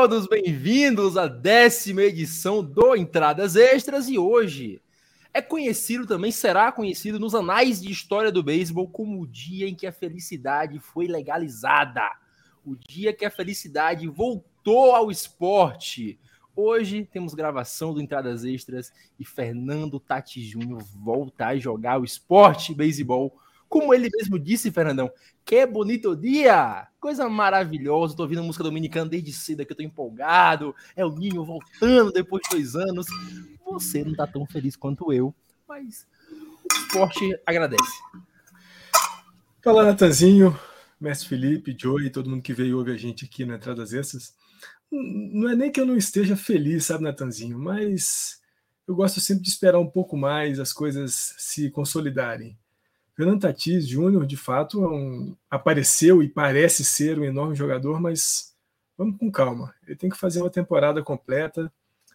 [0.00, 4.80] Todos bem-vindos à décima edição do Entradas Extras e hoje
[5.34, 9.74] é conhecido também, será conhecido nos anais de história do beisebol como o dia em
[9.74, 12.08] que a felicidade foi legalizada,
[12.64, 16.16] o dia que a felicidade voltou ao esporte.
[16.54, 22.72] Hoje temos gravação do Entradas Extras e Fernando Tati Júnior volta a jogar o esporte
[22.72, 23.36] beisebol
[23.68, 25.10] como ele mesmo disse, Fernandão,
[25.44, 26.88] que bonito dia!
[26.98, 30.74] Coisa maravilhosa, tô ouvindo música dominicana desde cedo que eu tô empolgado.
[30.96, 33.06] É o Ninho voltando depois de dois anos.
[33.64, 35.34] Você não tá tão feliz quanto eu,
[35.68, 37.92] mas o esporte agradece.
[39.62, 40.58] Fala, Natanzinho,
[41.00, 44.34] Mestre Felipe, Joey, todo mundo que veio ouvir a gente aqui na Entradas Essas.
[44.90, 48.40] Não é nem que eu não esteja feliz, sabe, Natanzinho, mas
[48.86, 52.58] eu gosto sempre de esperar um pouco mais as coisas se consolidarem.
[53.18, 58.54] Fernando Tatis Júnior, de fato, é um, apareceu e parece ser um enorme jogador, mas
[58.96, 59.74] vamos com calma.
[59.84, 61.72] Ele tem que fazer uma temporada completa,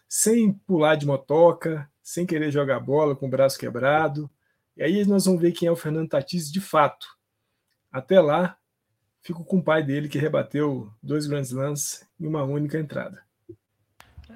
[0.08, 4.30] sem pular de motoca, sem querer jogar bola com o braço quebrado.
[4.74, 7.06] E aí nós vamos ver quem é o Fernando Tatis de fato.
[7.92, 8.56] Até lá,
[9.20, 13.22] fico com o pai dele que rebateu dois grandes lances em uma única entrada.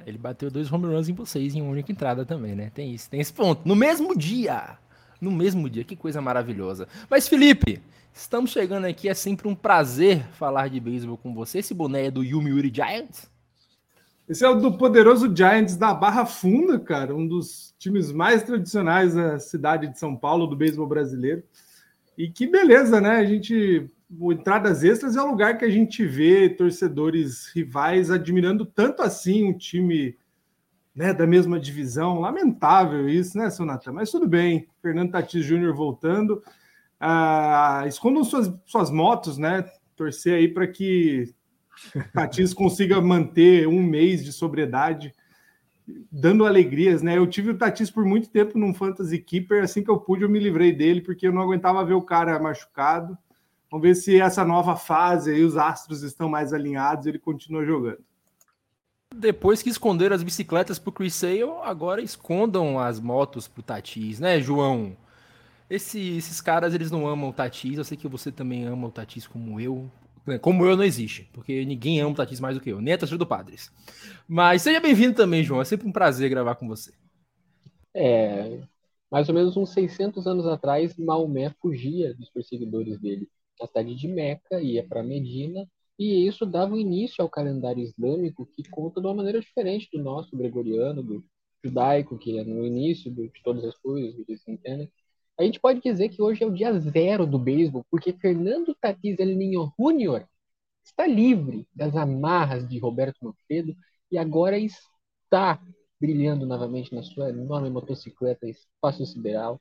[0.04, 2.70] Ele bateu dois home runs em vocês em uma única entrada também, né?
[2.74, 3.66] Tem isso, tem esse ponto.
[3.66, 4.76] No mesmo dia
[5.20, 5.84] no mesmo dia.
[5.84, 6.88] Que coisa maravilhosa.
[7.08, 7.80] Mas, Felipe,
[8.12, 9.08] estamos chegando aqui.
[9.08, 11.58] É sempre um prazer falar de beisebol com você.
[11.58, 13.30] Esse boné é do Yomiuri Giants?
[14.28, 17.14] Esse é o do poderoso Giants da Barra Funda, cara.
[17.14, 21.42] Um dos times mais tradicionais da cidade de São Paulo, do beisebol brasileiro.
[22.16, 23.16] E que beleza, né?
[23.16, 23.88] A gente.
[24.18, 29.44] O Entradas Extras é o lugar que a gente vê torcedores rivais admirando tanto assim
[29.44, 30.16] um time
[30.94, 32.20] né, da mesma divisão.
[32.20, 33.92] Lamentável isso, né, seu Natan?
[33.92, 34.68] Mas tudo bem.
[34.82, 36.42] Fernando Tatis Júnior voltando.
[37.00, 39.64] Ah, escondam suas, suas motos, né?
[39.94, 41.32] Torcer aí para que
[42.12, 45.14] Tatis consiga manter um mês de sobriedade,
[46.10, 47.16] dando alegrias, né?
[47.16, 50.28] Eu tive o Tatis por muito tempo num Fantasy Keeper, assim que eu pude, eu
[50.28, 53.16] me livrei dele, porque eu não aguentava ver o cara machucado.
[53.70, 58.02] Vamos ver se essa nova fase aí, os astros estão mais alinhados, ele continua jogando.
[59.14, 64.40] Depois que esconderam as bicicletas pro Chris Sale, agora escondam as motos pro Tatis, né,
[64.40, 64.96] João?
[65.68, 67.78] Esse, esses caras, eles não amam o Tatis.
[67.78, 69.90] Eu sei que você também ama o Tatis como eu.
[70.42, 72.96] Como eu não existe, porque ninguém ama o Tatis mais do que eu, nem a
[72.96, 73.72] do Padres.
[74.28, 75.62] Mas seja bem-vindo também, João.
[75.62, 76.92] É sempre um prazer gravar com você.
[77.94, 78.60] É,
[79.10, 83.26] mais ou menos uns 600 anos atrás, Maomé fugia dos perseguidores dele.
[83.58, 85.66] Na cidade de Meca, ia para Medina
[85.98, 90.36] e isso dava início ao calendário islâmico, que conta de uma maneira diferente do nosso
[90.36, 91.24] gregoriano, do
[91.64, 94.90] judaico, que é no início de todas as coisas, do entendem?
[95.38, 99.18] A gente pode dizer que hoje é o dia zero do beisebol, porque Fernando Tatis
[99.18, 100.26] El Niño Júnior
[100.84, 103.76] está livre das amarras de Roberto Manfredo
[104.10, 105.60] e agora está
[106.00, 109.60] brilhando novamente na sua enorme motocicleta espaço sideral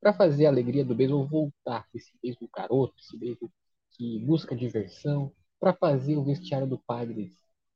[0.00, 3.50] para fazer a alegria do beisebol voltar, esse beisebol caroto, esse beisebol
[3.92, 5.32] que busca diversão,
[5.64, 7.32] para fazer o vestiário do Padres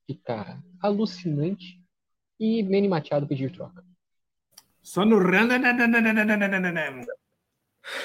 [0.07, 1.83] ficar alucinante
[2.39, 3.83] e Manny Machado pedir troca.
[4.83, 5.17] Só no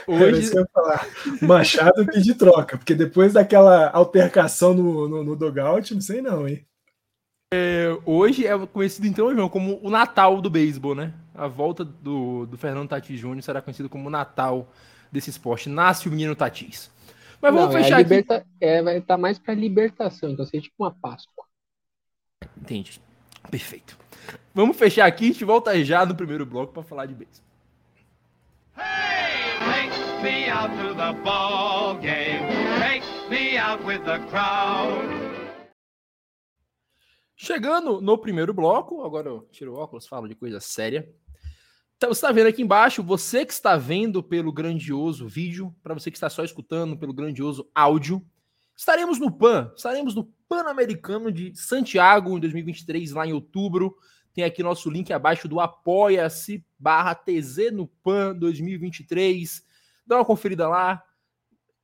[0.08, 1.06] Hoje eu falar.
[1.42, 6.66] Machado pedir troca, porque depois daquela altercação no, no, no dogout, não sei não, hein?
[7.54, 11.14] É, hoje é conhecido então, João, como o Natal do beisebol, né?
[11.36, 14.72] A volta do, do Fernando Tatis Júnior será conhecido como o Natal
[15.12, 15.68] desse esporte.
[15.68, 16.90] Nasce o menino Tatis.
[17.44, 18.36] Mas vamos Não, é fechar é liberta...
[18.38, 18.48] aqui.
[18.62, 21.44] É, vai estar tá mais para libertação, então seria tipo uma Páscoa.
[22.58, 23.02] Entendi.
[23.52, 23.98] Perfeito.
[24.54, 27.44] Vamos fechar aqui, a gente volta já no primeiro bloco para falar de beisebol.
[28.78, 32.48] Hey, take me out to the ball game.
[32.80, 35.04] Take me out with the crowd.
[37.36, 41.14] Chegando no primeiro bloco, agora eu tiro o óculos, falo de coisa séria.
[42.04, 46.12] Então, você está vendo aqui embaixo, você que está vendo pelo grandioso vídeo, para você
[46.12, 48.22] que está só escutando pelo grandioso áudio,
[48.76, 53.96] estaremos no PAN, estaremos no Pan-Americano de Santiago em 2023, lá em outubro.
[54.34, 59.64] Tem aqui nosso link abaixo do apoia-se barra TZ no PAN 2023.
[60.06, 61.02] Dá uma conferida lá.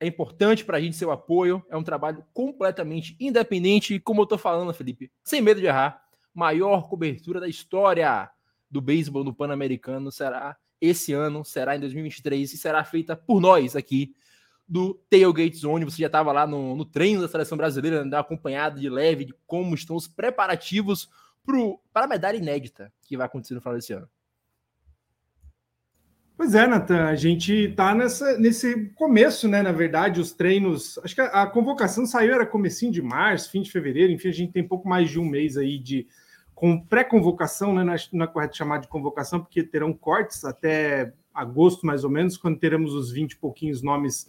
[0.01, 1.65] É importante para a gente seu apoio.
[1.69, 3.94] É um trabalho completamente independente.
[3.94, 8.30] E como eu estou falando, Felipe, sem medo de errar, maior cobertura da história
[8.69, 13.75] do beisebol no Pan-Americano será esse ano, será em 2023 e será feita por nós
[13.75, 14.13] aqui
[14.68, 15.86] do Tailgate Zone.
[15.86, 19.33] Você já estava lá no, no, treino da seleção brasileira, né, acompanhado de leve de
[19.48, 21.10] como estão os preparativos
[21.92, 24.07] para a medalha inédita que vai acontecer no final desse ano.
[26.38, 29.62] Pois é, Natan, a gente está nesse começo, né?
[29.62, 30.98] Na verdade, os treinos.
[31.00, 34.31] Acho que a, a, convocação saiu, era comecinho de março, fim de fevereiro, enfim, a
[34.31, 36.07] gente tem pouco mais de um mês aí de
[36.60, 37.86] com pré-convocação, né?
[38.12, 42.60] Não é, correto chamar de convocação, porque terão cortes até agosto, mais ou menos, quando
[42.60, 44.28] teremos os 20 e pouquinhos nomes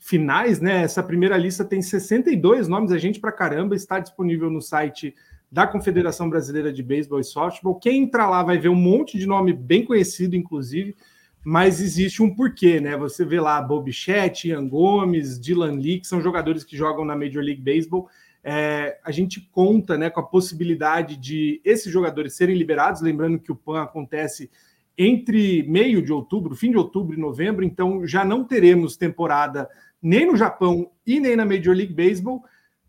[0.00, 0.82] finais, né?
[0.82, 5.14] Essa primeira lista tem 62 nomes, a gente para caramba, está disponível no site
[5.52, 7.78] da Confederação Brasileira de Beisebol e Softball.
[7.78, 10.96] Quem entrar lá vai ver um monte de nome bem conhecido, inclusive
[11.44, 12.96] mas existe um porquê, né?
[12.96, 17.16] Você vê lá Bob Chat, Ian Gomes, Dylan Lee, que são jogadores que jogam na
[17.16, 18.08] Major League Baseball.
[18.42, 23.52] É, a gente conta né, com a possibilidade de esses jogadores serem liberados, lembrando que
[23.52, 24.50] o PAN acontece
[24.96, 29.68] entre meio de outubro, fim de outubro e novembro, então já não teremos temporada
[30.02, 32.44] nem no Japão e nem na Major League Baseball.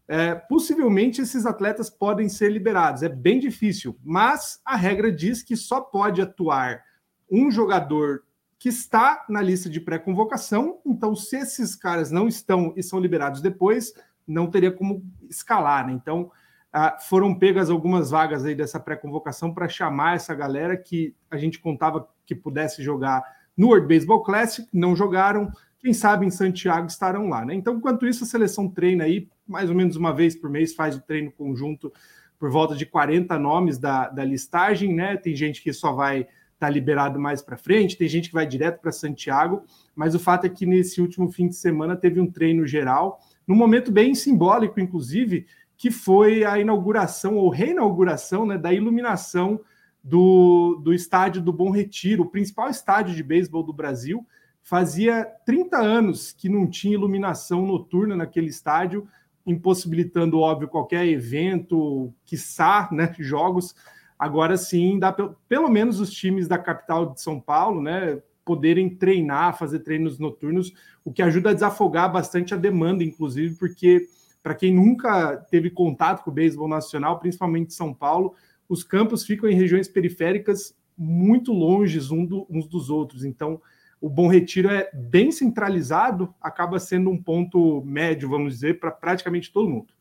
[0.08, 5.56] É, possivelmente esses atletas podem ser liberados, é bem difícil, mas a regra diz que
[5.56, 6.82] só pode atuar
[7.30, 8.24] um jogador
[8.58, 10.82] que está na lista de pré-convocação.
[10.86, 13.94] Então, se esses caras não estão e são liberados depois,
[14.30, 15.94] não teria como escalar, né?
[15.94, 16.32] Então,
[16.72, 21.60] ah, foram pegas algumas vagas aí dessa pré-convocação para chamar essa galera que a gente
[21.60, 23.24] contava que pudesse jogar
[23.58, 25.52] no World Baseball Classic, não jogaram.
[25.80, 27.56] Quem sabe em Santiago estarão lá, né?
[27.56, 30.96] Então, enquanto isso, a seleção treina aí mais ou menos uma vez por mês, faz
[30.96, 31.92] o treino conjunto
[32.38, 35.18] por volta de 40 nomes da, da listagem, né?
[35.18, 38.82] Tem gente que só vai está liberado mais para frente, tem gente que vai direto
[38.82, 39.64] para Santiago,
[39.96, 43.56] mas o fato é que nesse último fim de semana teve um treino geral, num
[43.56, 49.60] momento bem simbólico, inclusive, que foi a inauguração ou reinauguração né, da iluminação
[50.04, 54.24] do, do estádio do Bom Retiro, o principal estádio de beisebol do Brasil.
[54.62, 59.08] Fazia 30 anos que não tinha iluminação noturna naquele estádio,
[59.44, 63.74] impossibilitando, óbvio, qualquer evento, quiçá, né, jogos.
[64.20, 65.12] Agora sim, dá
[65.48, 70.74] pelo menos os times da capital de São Paulo, né, poderem treinar, fazer treinos noturnos,
[71.06, 74.08] o que ajuda a desafogar bastante a demanda, inclusive, porque
[74.42, 78.34] para quem nunca teve contato com o beisebol nacional, principalmente São Paulo,
[78.68, 83.24] os campos ficam em regiões periféricas muito longe um do, uns dos outros.
[83.24, 83.62] Então,
[84.02, 89.54] o Bom Retiro é bem centralizado, acaba sendo um ponto médio, vamos dizer, para praticamente
[89.54, 89.94] todo mundo.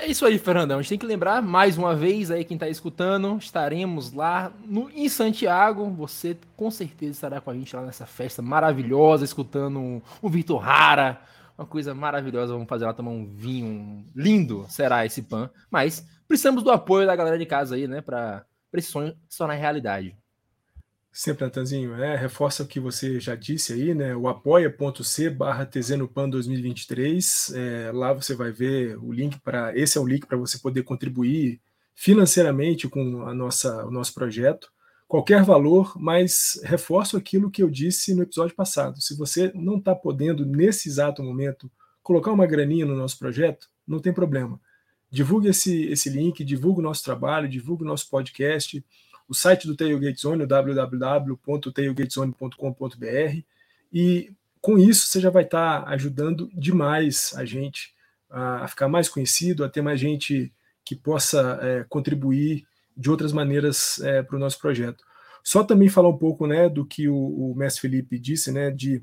[0.00, 0.78] É isso aí, Fernandão.
[0.78, 4.88] A gente tem que lembrar mais uma vez aí quem está escutando, estaremos lá no,
[4.90, 5.90] em Santiago.
[5.90, 10.58] Você com certeza estará com a gente lá nessa festa maravilhosa, escutando um, um Vitor
[10.58, 11.20] Rara,
[11.58, 12.52] uma coisa maravilhosa.
[12.52, 15.50] Vamos fazer lá tomar um vinho lindo, será esse pan.
[15.68, 19.54] Mas precisamos do apoio da galera de casa aí, né, para esse sonho se tornar
[19.54, 20.16] realidade.
[21.18, 24.14] Sempre, Natanzinho, é, reforça o que você já disse aí, né?
[24.14, 27.54] O apoia.c barra TZNopan 2023.
[27.56, 29.76] É, lá você vai ver o link para.
[29.76, 31.60] Esse é o link para você poder contribuir
[31.92, 34.70] financeiramente com a nossa, o nosso projeto.
[35.08, 39.00] Qualquer valor, mas reforço aquilo que eu disse no episódio passado.
[39.00, 41.68] Se você não está podendo, nesse exato momento,
[42.00, 44.60] colocar uma graninha no nosso projeto, não tem problema.
[45.10, 48.84] Divulgue esse, esse link, divulgue o nosso trabalho, divulgue o nosso podcast
[49.28, 53.42] o site do Tailgate Zone, www.tailgatezone.com.br,
[53.92, 57.94] e com isso você já vai estar ajudando demais a gente
[58.30, 60.52] a ficar mais conhecido, a ter mais gente
[60.84, 62.66] que possa é, contribuir
[62.96, 65.04] de outras maneiras é, para o nosso projeto.
[65.42, 69.02] Só também falar um pouco né, do que o, o mestre Felipe disse, né, de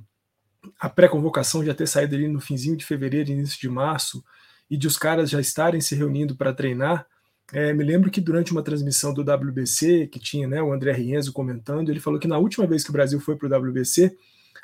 [0.80, 4.24] a pré-convocação já ter saído ali no finzinho de fevereiro, início de março,
[4.70, 7.06] e de os caras já estarem se reunindo para treinar.
[7.54, 11.32] É, me lembro que durante uma transmissão do WBC, que tinha né, o André Rienzo
[11.32, 14.18] comentando, ele falou que na última vez que o Brasil foi para o WBC,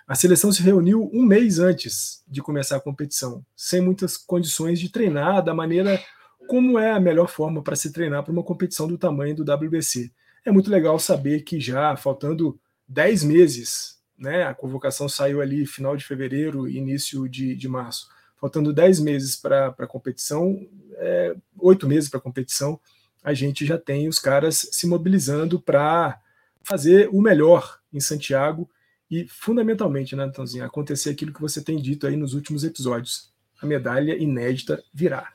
[0.08, 4.90] a seleção se reuniu um mês antes de começar a competição, sem muitas condições de
[4.90, 6.02] treinar da maneira
[6.48, 10.12] como é a melhor forma para se treinar para uma competição do tamanho do WBC.
[10.44, 15.96] É muito legal saber que já faltando 10 meses, né, a convocação saiu ali final
[15.96, 18.08] de fevereiro, início de, de março
[18.42, 20.68] faltando 10 meses para a competição,
[20.98, 22.80] é, 8 meses para a competição,
[23.24, 26.20] a gente já tem os caras se mobilizando para
[26.64, 28.68] fazer o melhor em Santiago
[29.10, 33.32] e, fundamentalmente, né, Antônio, acontecer aquilo que você tem dito aí nos últimos episódios.
[33.62, 35.32] A medalha inédita virá.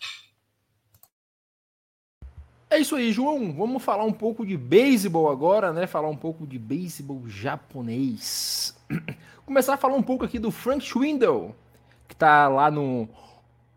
[2.68, 3.52] É isso aí, João.
[3.52, 5.86] Vamos falar um pouco de beisebol agora, né?
[5.86, 8.76] Falar um pouco de beisebol japonês.
[9.46, 11.54] Começar a falar um pouco aqui do Frank Schwindel,
[12.16, 13.08] está lá no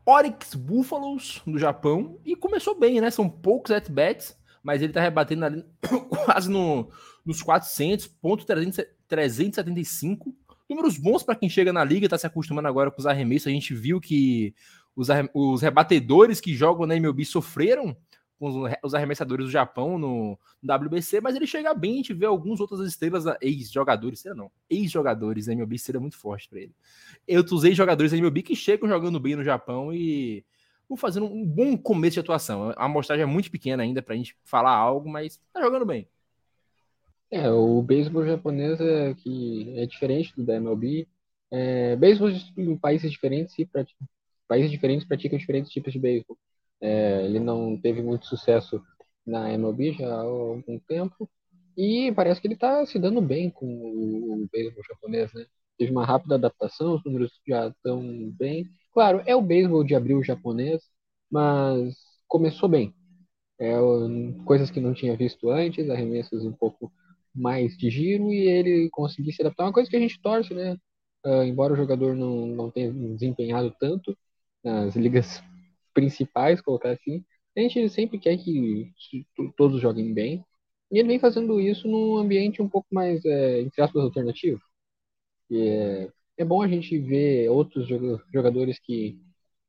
[0.06, 3.12] Oryx Buffaloes, do Japão, e começou bem, né?
[3.12, 5.66] São poucos at-bats, mas ele está rebatendo ali
[6.26, 6.90] quase no,
[7.26, 10.34] nos 400, ponto 375.
[10.70, 13.48] Números bons para quem chega na liga, está se acostumando agora com os arremessos.
[13.48, 14.54] A gente viu que
[14.96, 17.96] os, os rebatedores que jogam na MLB sofreram
[18.40, 22.62] com os arremessadores do Japão no, WBC, mas ele chega bem, a gente vê alguns
[22.62, 26.74] outras estrelas, ex-jogadores, sei não, ex-jogadores da MLB seria muito forte para ele.
[27.28, 30.44] Eu usei jogadores da MLB que chegam jogando bem no Japão e
[30.88, 32.72] vão fazendo um bom começo de atuação.
[32.78, 36.08] A amostragem é muito pequena ainda para a gente falar algo, mas tá jogando bem.
[37.30, 41.08] É, o beisebol japonês é, que é diferente do da MLB.
[41.52, 43.70] É, beisebol em países diferentes e
[44.48, 46.38] países diferentes praticam diferentes tipos de beisebol.
[46.82, 48.82] É, ele não teve muito sucesso
[49.26, 51.30] na MLB já há algum tempo
[51.78, 55.46] e parece que ele está se dando bem com o, o beisebol japonês, né?
[55.78, 58.02] Teve uma rápida adaptação, os números já estão
[58.38, 58.66] bem.
[58.94, 60.82] Claro, é o beisebol de abril japonês,
[61.32, 61.96] mas
[62.28, 62.94] começou bem.
[63.60, 63.74] É,
[64.46, 66.92] coisas que não tinha visto antes, arremessos um pouco
[67.34, 69.66] mais de giro e ele conseguir se adaptar.
[69.66, 70.78] Uma coisa que a gente torce, né?
[71.26, 74.18] Uh, embora o jogador não, não tenha desempenhado tanto
[74.64, 75.42] nas ligas
[75.94, 77.24] principais, colocar assim,
[77.58, 78.94] a gente sempre quer que
[79.58, 80.46] todos joguem bem.
[80.92, 84.62] E ele vem fazendo isso num ambiente um pouco mais, é, entre aspas, alternativo.
[85.52, 87.88] É, é bom a gente ver outros
[88.34, 89.20] jogadores que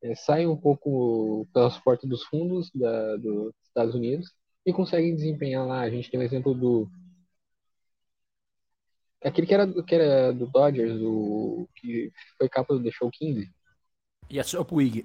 [0.02, 4.32] é, saem um pouco pelas portas dos fundos da, dos Estados Unidos
[4.64, 5.80] e conseguem desempenhar lá.
[5.80, 6.88] A gente tem o exemplo do
[9.22, 13.50] Aquele que era, que era do Dodgers, o que foi capa do The Show 15.
[14.30, 15.04] E a Ciel Puig.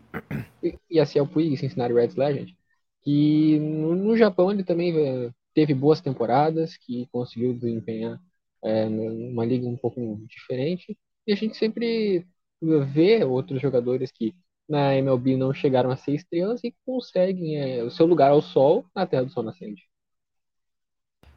[1.01, 2.55] A Ciel Puig, Cincinnati Reds Legend.
[3.01, 8.19] Que no, no, Japão ele também eh, teve boas temporadas, que conseguiu desempenhar
[8.63, 10.97] é, numa liga um pouco diferente.
[11.25, 12.25] E a gente sempre
[12.61, 14.35] vê outros jogadores que
[14.67, 18.85] na MLB não chegaram a ser estrelas e conseguem é, o seu lugar ao sol
[18.95, 19.83] na Terra do Sol Nascente.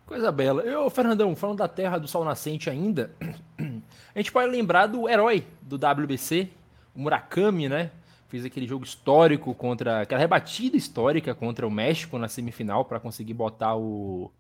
[0.06, 0.62] Coisa bela.
[0.62, 3.14] Eu, Fernandão, falando da Terra do Sol Nascente ainda,
[4.14, 6.48] a gente pode lembrar do herói do WBC,
[6.98, 7.90] Murakami, né?
[8.28, 10.02] Fez aquele jogo histórico contra.
[10.02, 14.32] aquela rebatida histórica contra o México na semifinal para conseguir botar o,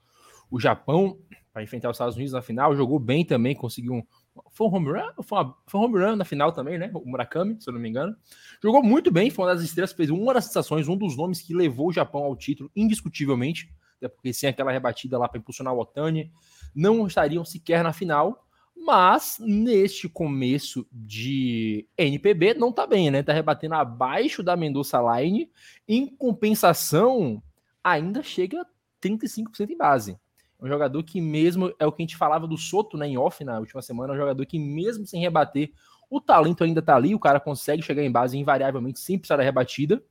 [0.50, 1.18] o Japão
[1.52, 2.76] para enfrentar os Estados Unidos na final.
[2.76, 4.02] Jogou bem também, conseguiu um.
[4.50, 5.22] Foi um home run?
[5.22, 6.90] Foi, uma, foi um home run na final também, né?
[6.92, 8.14] O Murakami, se eu não me engano.
[8.62, 11.54] Jogou muito bem, foi uma das estrelas, fez uma das sensações, um dos nomes que
[11.54, 15.80] levou o Japão ao título, indiscutivelmente até porque sem aquela rebatida lá para impulsionar o
[15.80, 16.32] Otani,
[16.74, 18.47] não estariam sequer na final.
[18.88, 23.22] Mas neste começo de NPB não tá bem, né?
[23.22, 25.50] Tá rebatendo abaixo da Mendonça Line.
[25.86, 27.42] Em compensação,
[27.84, 28.66] ainda chega
[29.02, 30.18] 35% em base.
[30.58, 33.44] Um jogador que mesmo é o que a gente falava do Soto, né, em off
[33.44, 35.70] na última semana, um jogador que mesmo sem rebater,
[36.08, 39.42] o talento ainda tá ali, o cara consegue chegar em base invariavelmente sem precisar da
[39.42, 40.02] rebatida,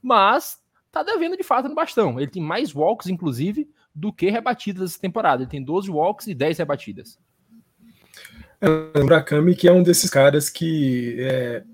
[0.00, 0.58] mas
[0.90, 2.18] tá devendo de fato no bastão.
[2.18, 5.42] Ele tem mais walks, inclusive, do que rebatidas essa temporada.
[5.42, 7.18] Ele tem 12 walks e 10 rebatidas.
[8.60, 11.64] É, Murakami, que é um desses caras que é,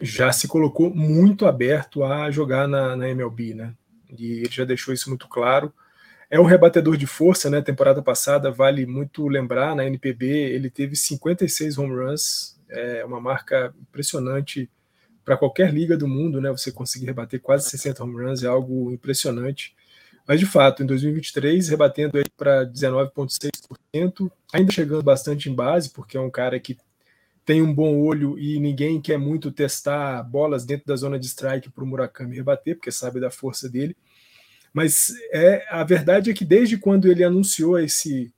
[0.00, 3.74] já se colocou muito aberto a jogar na, na, MLB, né?
[4.18, 5.72] E ele já deixou isso muito claro.
[6.30, 7.60] É um rebatedor de força, né?
[7.60, 13.74] Temporada passada, vale muito lembrar, na NPB ele teve 56 home runs, é uma marca
[13.80, 14.70] impressionante
[15.24, 16.50] para qualquer liga do mundo, né?
[16.50, 19.74] Você conseguir rebater quase 60 home runs é algo impressionante.
[20.28, 26.20] Mas de fato, em 2023, rebatendo para 19,6%, ainda chegando bastante em base, porque é
[26.20, 26.76] um cara que
[27.46, 31.70] tem um bom olho e ninguém quer muito testar bolas dentro da zona de strike
[31.70, 33.96] para o Murakami rebater, porque sabe da força dele.
[34.70, 38.30] Mas é a verdade é que desde quando ele anunciou esse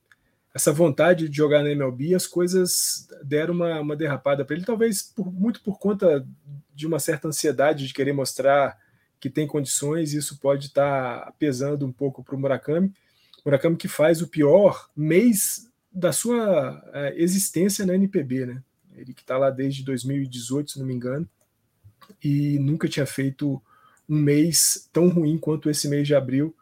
[0.55, 5.03] essa vontade de jogar na MLB, as coisas deram uma, uma derrapada para ele, talvez
[5.03, 6.27] por, muito por conta
[6.75, 8.77] de uma certa ansiedade de querer mostrar
[9.21, 12.93] que tem condições, isso pode estar tá pesando um pouco para o Murakami.
[13.45, 18.63] Murakami que faz o pior mês da sua é, existência na NPB, né?
[18.97, 21.29] Ele que está lá desde 2018, se não me engano,
[22.23, 23.63] e nunca tinha feito
[24.09, 26.55] um mês tão ruim quanto esse mês de abril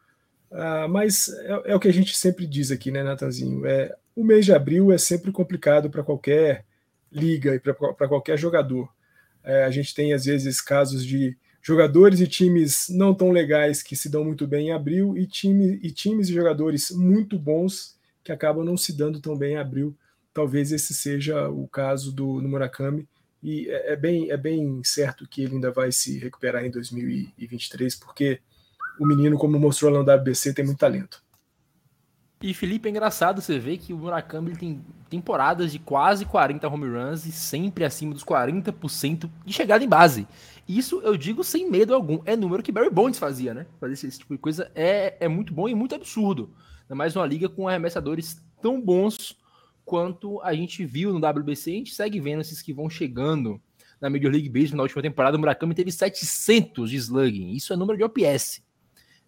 [0.51, 3.67] ah, mas é, é, o que a gente sempre diz aqui, né, Natanzinho?
[3.67, 6.65] É, o mês de abril é sempre complicado para qualquer
[7.13, 8.89] liga e para qualquer jogador.
[9.45, 11.37] É, a gente tem, às vezes, casos de
[11.69, 15.79] jogadores e times não tão legais que se dão muito bem em abril e, time,
[15.83, 17.95] e times e jogadores muito bons
[18.25, 19.95] que acabam não se dando tão bem em abril.
[20.33, 23.07] Talvez esse seja o caso do, Murakami.
[23.43, 27.97] E é, é bem, é bem certo que ele ainda vai se recuperar em 2023,
[27.97, 28.41] porque
[28.99, 31.23] o menino, como mostrou lá no WBC, tem muito talento.
[32.41, 36.87] E Felipe, é engraçado você ver que o Murakami tem temporadas de quase 40 home
[36.89, 40.27] runs e sempre acima dos 40% de chegada em base.
[40.69, 42.21] Isso eu digo sem medo algum.
[42.27, 43.67] É número que Barry Bonds fazia, né?
[43.81, 46.55] Fazer esse, tipo de coisa é, é muito bom e muito absurdo.
[46.83, 49.35] Ainda mais uma liga com arremessadores tão bons
[49.83, 51.71] quanto a gente viu no WBC.
[51.71, 53.59] A gente segue vendo esses que vão chegando
[53.99, 55.39] na Major League Baseball na última temporada.
[55.39, 57.53] O Murakami teve 700 de slugging.
[57.53, 58.63] Isso é número de OPS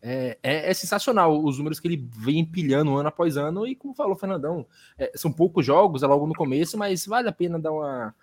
[0.03, 3.67] É, é, é, sensacional os números que ele vem empilhando ano após ano.
[3.67, 4.67] E como falou o Fernandão,
[4.99, 8.15] é, são poucos jogos, é logo no começo, mas vale a pena dar uma,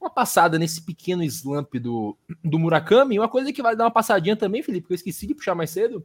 [0.00, 3.18] uma passada nesse pequeno slump do, do Murakami.
[3.18, 5.70] Uma coisa que vale dar uma passadinha também, Felipe, que eu esqueci de puxar mais
[5.70, 6.04] cedo,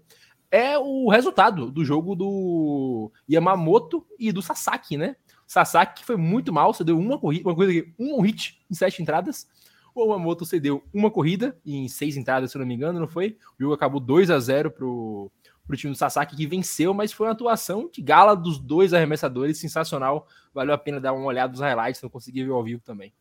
[0.52, 5.16] é o resultado do jogo do Yamamoto e do Sasaki, né?
[5.46, 9.48] Sasaki foi muito mal, você deu uma corrida, uma coisa um hit em sete entradas.
[9.94, 13.38] O Yamamoto cedeu uma corrida em seis entradas, se não me engano, não foi?
[13.60, 15.32] O jogo acabou 2 a 0 pro,
[15.68, 19.60] pro time do Sasaki, que venceu, mas foi uma atuação de gala dos dois arremessadores,
[19.60, 20.28] sensacional.
[20.54, 23.14] Valeu a pena dar uma olhada nos highlights, não consegui ver ao vivo também.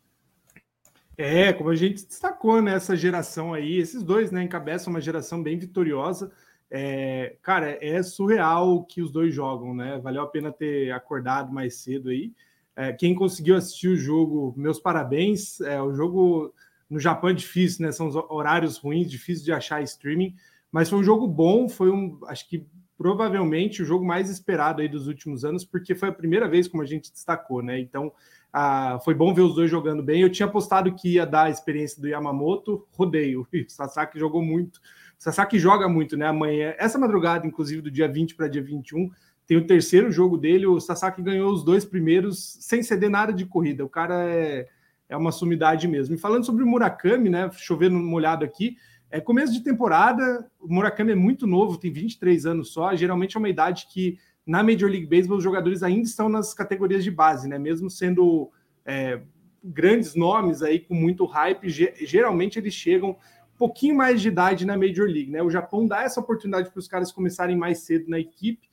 [1.21, 5.59] É, como a gente destacou né, geração aí, esses dois né, encabeçam uma geração bem
[5.59, 6.31] vitoriosa.
[6.71, 9.99] É, cara, é surreal que os dois jogam, né?
[9.99, 12.33] Valeu a pena ter acordado mais cedo aí.
[12.77, 15.61] É, quem conseguiu assistir o jogo, meus parabéns.
[15.61, 16.55] É, o jogo
[16.89, 17.91] no Japão é difícil, né?
[17.91, 20.37] São horários ruins, difícil de achar streaming,
[20.71, 21.69] mas foi um jogo bom.
[21.69, 22.65] Foi um, acho que
[22.97, 26.83] provavelmente o jogo mais esperado aí dos últimos anos, porque foi a primeira vez, como
[26.83, 27.81] a gente destacou, né?
[27.81, 28.13] Então
[28.53, 30.23] ah, foi bom ver os dois jogando bem.
[30.23, 33.47] Eu tinha apostado que ia dar a experiência do Yamamoto, rodeio.
[33.53, 34.77] O Sasaki jogou muito.
[34.77, 34.81] O
[35.23, 36.27] Sasaki joga muito, né?
[36.27, 39.11] Amanhã, essa madrugada, inclusive, do dia 20 para dia 21,
[39.47, 40.67] tem o terceiro jogo dele.
[40.67, 43.85] O Sasaki ganhou os dois primeiros sem ceder nada de corrida.
[43.85, 44.67] O cara é,
[45.09, 46.15] é uma sumidade mesmo.
[46.15, 47.51] E falando sobre o Murakami, né?
[47.53, 48.77] Chovendo molhado aqui.
[49.11, 52.95] É começo de temporada, o Murakami é muito novo, tem 23 anos só.
[52.95, 57.05] Geralmente é uma idade que na Major League Baseball os jogadores ainda estão nas categorias
[57.05, 57.59] de base, né?
[57.59, 58.51] Mesmo sendo
[58.83, 59.21] é,
[59.63, 64.75] grandes nomes aí com muito hype, geralmente eles chegam um pouquinho mais de idade na
[64.75, 65.43] Major League, né?
[65.43, 68.67] O Japão dá essa oportunidade para os caras começarem mais cedo na equipe.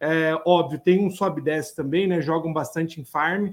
[0.00, 2.20] É, óbvio, tem um sobe desce também, né?
[2.20, 3.50] Jogam bastante em farm,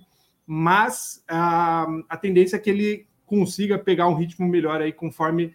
[0.48, 5.54] mas a, a tendência é que ele consiga pegar um ritmo melhor aí conforme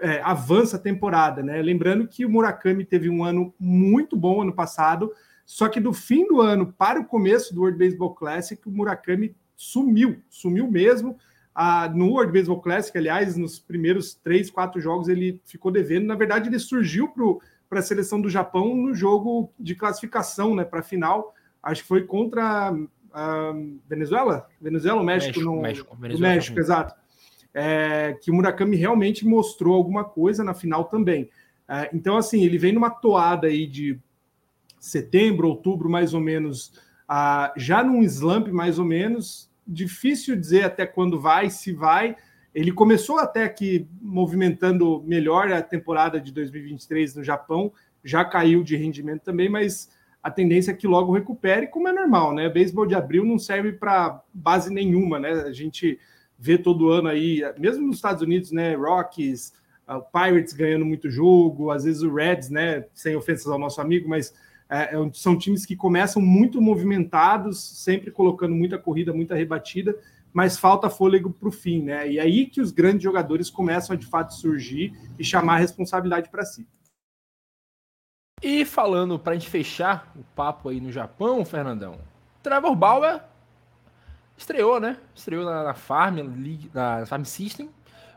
[0.00, 1.62] é, avança a temporada, né?
[1.62, 5.12] Lembrando que o Murakami teve um ano muito bom ano passado,
[5.50, 9.34] só que do fim do ano para o começo do World Baseball Classic, o Murakami
[9.56, 11.18] sumiu, sumiu mesmo.
[11.52, 16.06] Ah, no World Baseball Classic, aliás, nos primeiros três, quatro jogos ele ficou devendo.
[16.06, 17.12] Na verdade, ele surgiu
[17.68, 21.34] para a seleção do Japão no jogo de classificação, né, para a final.
[21.60, 22.72] Acho que foi contra
[23.12, 23.52] a
[23.88, 26.94] Venezuela, Venezuela ou México, México, no México, México, México exato.
[27.52, 31.28] É, que o Murakami realmente mostrou alguma coisa na final também.
[31.68, 33.98] É, então, assim, ele vem numa toada aí de
[34.80, 36.72] setembro, outubro, mais ou menos,
[37.06, 39.48] ah, já num slump, mais ou menos.
[39.66, 42.16] Difícil dizer até quando vai, se vai.
[42.52, 48.74] Ele começou até aqui movimentando melhor a temporada de 2023 no Japão, já caiu de
[48.74, 49.90] rendimento também, mas
[50.22, 52.48] a tendência é que logo recupere, como é normal, né?
[52.48, 55.30] Beisebol de abril não serve para base nenhuma, né?
[55.32, 55.98] A gente
[56.38, 58.74] vê todo ano aí, mesmo nos Estados Unidos, né?
[58.74, 59.52] Rockies,
[59.88, 62.84] uh, Pirates ganhando muito jogo, às vezes o Reds, né?
[62.94, 64.34] Sem ofensas ao nosso amigo, mas
[64.70, 69.98] é, é são times que começam muito movimentados, sempre colocando muita corrida, muita rebatida,
[70.32, 72.10] mas falta fôlego para o fim, né?
[72.10, 76.30] E aí que os grandes jogadores começam a de fato surgir e chamar a responsabilidade
[76.30, 76.66] para si.
[78.42, 81.98] E falando para a gente fechar o papo aí no Japão, Fernandão,
[82.42, 83.22] Trevor Bauer
[84.36, 84.96] estreou, né?
[85.14, 86.18] Estreou na, na Farm,
[86.72, 87.68] na Farm System,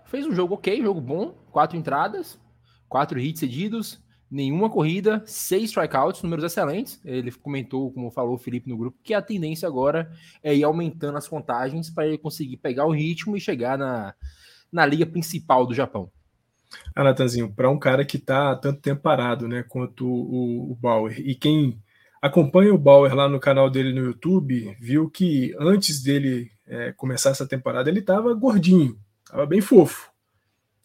[0.06, 2.40] fez um jogo ok, jogo bom, quatro entradas,
[2.88, 4.03] quatro hits cedidos,
[4.34, 7.00] nenhuma corrida, seis strikeouts, números excelentes.
[7.06, 11.18] Ele comentou, como falou o Felipe no grupo, que a tendência agora é ir aumentando
[11.18, 14.16] as contagens para ele conseguir pegar o ritmo e chegar na,
[14.72, 16.12] na liga principal do Japão.
[16.96, 21.20] Ah, Natanzinho, para um cara que está tanto tempo parado, né, quanto o, o Bauer,
[21.20, 21.80] e quem
[22.20, 27.30] acompanha o Bauer lá no canal dele no YouTube, viu que antes dele é, começar
[27.30, 30.12] essa temporada ele estava gordinho, estava bem fofo.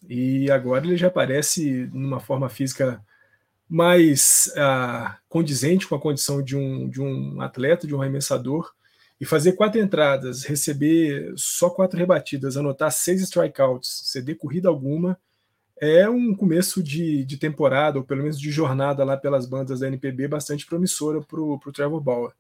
[0.07, 3.03] E agora ele já aparece numa forma física
[3.69, 8.73] mais ah, condizente com a condição de um, de um atleta, de um arremessador,
[9.21, 15.19] e fazer quatro entradas, receber só quatro rebatidas, anotar seis strikeouts, ceder corrida alguma,
[15.81, 19.89] é um começo de, de temporada, ou pelo menos de jornada lá pelas bandas da
[19.89, 22.33] NPB, bastante promissora para o Trevor Bauer.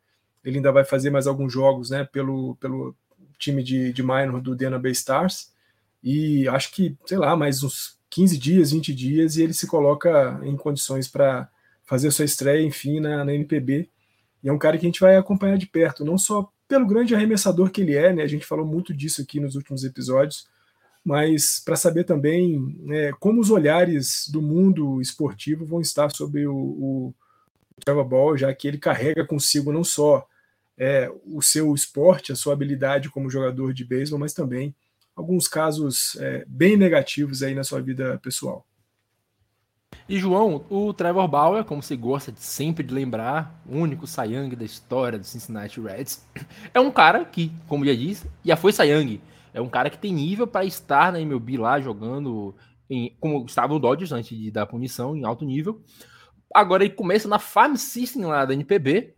[0.45, 2.97] Ele ainda vai fazer mais alguns jogos né, pelo, pelo
[3.39, 5.53] time de, de minor do Dana Bay Stars,
[6.03, 10.41] e acho que, sei lá, mais uns 15 dias, 20 dias, e ele se coloca
[10.43, 11.49] em condições para
[11.85, 13.89] fazer sua estreia, enfim, na, na NPB.
[14.43, 17.15] E é um cara que a gente vai acompanhar de perto, não só pelo grande
[17.15, 18.23] arremessador que ele é, né?
[18.23, 20.47] A gente falou muito disso aqui nos últimos episódios,
[21.03, 26.55] mas para saber também né, como os olhares do mundo esportivo vão estar sobre o,
[26.55, 27.15] o
[27.83, 30.27] Trevor Ball, já que ele carrega consigo não só
[30.77, 34.75] é, o seu esporte, a sua habilidade como jogador de beisebol, mas também
[35.19, 38.65] alguns casos é, bem negativos aí na sua vida pessoal.
[40.09, 44.55] E João, o Trevor Bauer, como você gosta de sempre de lembrar, o único Sayang
[44.55, 46.25] da história do Cincinnati Reds,
[46.73, 49.21] é um cara que, como já disse, já foi Sayang.
[49.53, 52.55] É um cara que tem nível para estar na MLB lá jogando,
[52.89, 55.83] em, como estava o Dodgers antes de dar punição, em alto nível.
[56.55, 59.15] Agora ele começa na Farm System lá da NPB.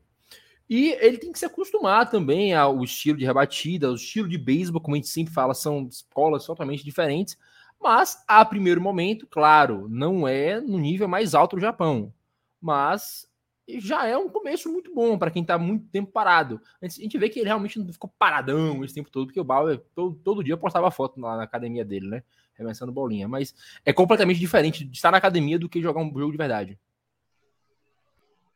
[0.71, 4.81] E ele tem que se acostumar também ao estilo de rebatida, ao estilo de beisebol,
[4.81, 7.37] como a gente sempre fala, são escolas totalmente diferentes.
[7.81, 12.15] Mas, a primeiro momento, claro, não é no nível mais alto do Japão.
[12.61, 13.29] Mas
[13.69, 16.61] já é um começo muito bom para quem está muito tempo parado.
[16.81, 19.83] A gente vê que ele realmente não ficou paradão esse tempo todo, porque o Bauer
[19.93, 22.23] todo, todo dia postava foto lá na academia dele, né?
[22.55, 23.27] Remessando bolinha.
[23.27, 23.53] Mas
[23.85, 26.79] é completamente diferente de estar na academia do que jogar um jogo de verdade.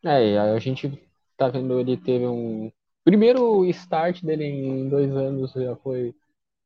[0.05, 1.01] É, a gente
[1.37, 2.71] tá vendo ele teve um.
[3.05, 6.15] Primeiro start dele em dois anos já foi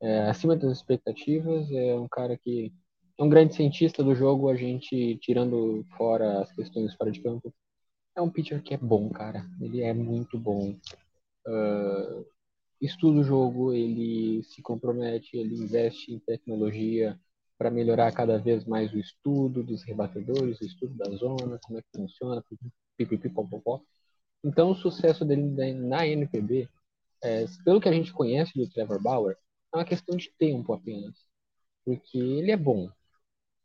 [0.00, 1.70] é, acima das expectativas.
[1.70, 2.72] É um cara que
[3.18, 7.52] é um grande cientista do jogo, a gente tirando fora as questões fora de campo.
[8.16, 9.44] É um pitcher que é bom, cara.
[9.60, 10.76] Ele é muito bom.
[11.46, 12.24] Uh,
[12.80, 17.18] estuda o jogo, ele se compromete, ele investe em tecnologia
[17.56, 21.82] para melhorar cada vez mais o estudo dos rebatedores, o estudo da zona, como é
[21.82, 22.44] que funciona,
[22.96, 23.82] pipipipopopó.
[24.44, 25.42] Então, o sucesso dele
[25.74, 26.68] na NPB,
[27.22, 29.36] é, pelo que a gente conhece do Trevor Bauer,
[29.72, 31.14] é uma questão de tempo apenas.
[31.84, 32.90] Porque ele é bom.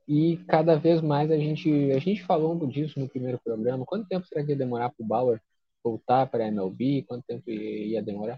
[0.07, 3.86] E cada vez mais a gente, a gente falou disso no primeiro programa.
[3.86, 5.41] Quanto tempo será que ia demorar para o Bauer
[5.83, 7.03] voltar para a MLB?
[7.03, 8.38] Quanto tempo ia demorar?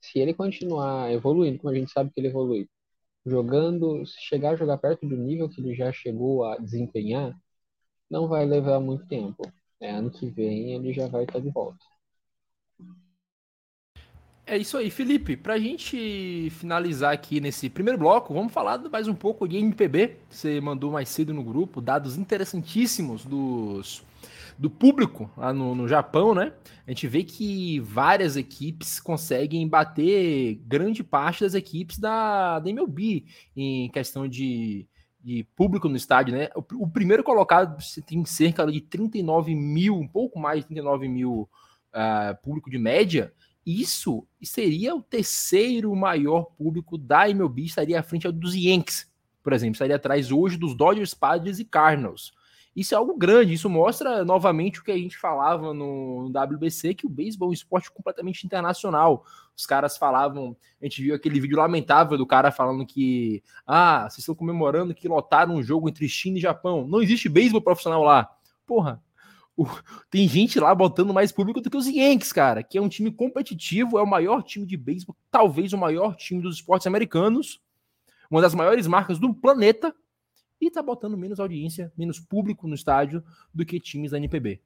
[0.00, 2.68] Se ele continuar evoluindo, como a gente sabe que ele evolui,
[3.26, 7.36] jogando, se chegar a jogar perto do nível que ele já chegou a desempenhar,
[8.10, 9.42] não vai levar muito tempo.
[9.80, 11.84] É, ano que vem ele já vai estar de volta.
[14.48, 15.36] É isso aí, Felipe.
[15.36, 20.18] Para a gente finalizar aqui nesse primeiro bloco, vamos falar mais um pouco de MPB.
[20.30, 24.04] Você mandou mais cedo no grupo dados interessantíssimos dos,
[24.56, 26.52] do público lá no, no Japão, né?
[26.86, 33.24] A gente vê que várias equipes conseguem bater grande parte das equipes da, da MLB
[33.56, 34.86] em questão de,
[35.26, 36.48] de público no estádio, né?
[36.54, 41.50] O, o, primeiro colocado tem cerca de 39 mil, um pouco mais de 39 mil
[41.92, 43.32] uh, público de média.
[43.66, 49.10] Isso seria o terceiro maior público da MLB, estaria à frente dos Yankees,
[49.42, 52.32] por exemplo, estaria atrás hoje dos Dodgers, Padres e Cardinals.
[52.76, 57.06] Isso é algo grande, isso mostra novamente o que a gente falava no, WBC, que
[57.06, 59.24] o beisebol é um esporte completamente internacional.
[59.56, 64.18] Os caras falavam, a gente viu aquele vídeo lamentável do cara falando que, ah, vocês
[64.18, 66.86] estão comemorando que lotaram um jogo entre China e Japão.
[66.86, 68.30] Não existe beisebol profissional lá.
[68.66, 69.02] Porra,
[70.10, 73.10] tem gente lá botando mais público do que os Yankees, cara, que é um time
[73.10, 77.58] competitivo, é o maior time de beisebol, talvez o maior time dos esportes americanos,
[78.30, 79.94] uma das maiores marcas do planeta,
[80.60, 83.22] e tá botando menos audiência, menos público no estádio
[83.54, 84.60] do que times da NPB.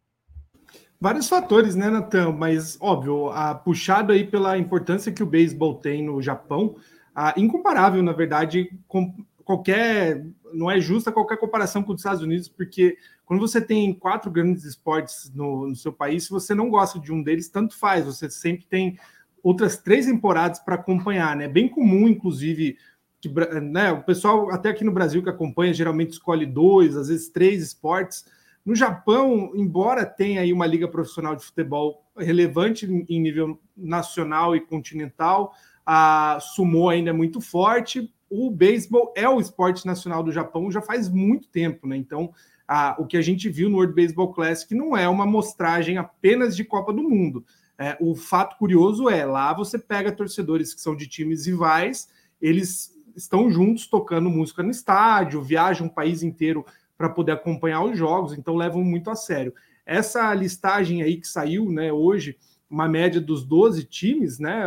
[1.00, 2.32] Vários fatores, né, Natan?
[2.32, 6.76] Mas, óbvio, a, puxado aí pela importância que o beisebol tem no Japão,
[7.14, 10.24] a, incomparável, na verdade, com qualquer.
[10.52, 14.64] Não é justa qualquer comparação com os Estados Unidos, porque quando você tem quatro grandes
[14.64, 18.28] esportes no, no seu país, se você não gosta de um deles, tanto faz, você
[18.28, 18.98] sempre tem
[19.42, 21.48] outras três temporadas para acompanhar, né?
[21.48, 22.76] Bem comum, inclusive,
[23.20, 23.28] que,
[23.60, 27.62] né, o pessoal até aqui no Brasil que acompanha geralmente escolhe dois, às vezes três
[27.62, 28.24] esportes.
[28.64, 34.60] No Japão, embora tenha aí uma liga profissional de futebol relevante em nível nacional e
[34.60, 35.52] continental,
[35.84, 38.12] a sumo ainda é muito forte.
[38.28, 41.96] O beisebol é o esporte nacional do Japão já faz muito tempo, né?
[41.96, 42.32] Então,
[42.68, 46.54] a, o que a gente viu no World Baseball Classic não é uma mostragem apenas
[46.54, 47.44] de Copa do Mundo.
[47.76, 52.08] É, o fato curioso é lá você pega torcedores que são de times rivais,
[52.40, 56.64] eles estão juntos tocando música no estádio, viajam o país inteiro
[56.96, 59.54] para poder acompanhar os jogos, então levam muito a sério.
[59.86, 62.36] Essa listagem aí que saiu, né, hoje,
[62.68, 64.64] uma média dos 12 times, né,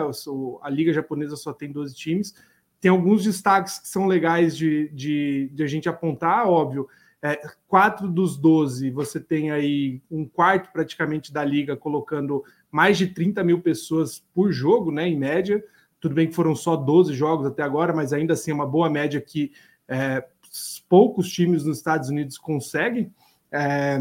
[0.62, 2.34] a Liga Japonesa só tem 12 times,
[2.82, 6.88] tem alguns destaques que são legais de, de, de a gente apontar, óbvio,
[7.22, 13.08] é, quatro dos 12, você tem aí um quarto praticamente da liga colocando mais de
[13.08, 15.64] 30 mil pessoas por jogo, né, em média.
[16.04, 18.90] Tudo bem que foram só 12 jogos até agora, mas ainda assim é uma boa
[18.90, 19.54] média que
[19.88, 20.22] é,
[20.90, 23.10] poucos times nos Estados Unidos conseguem.
[23.50, 24.00] É,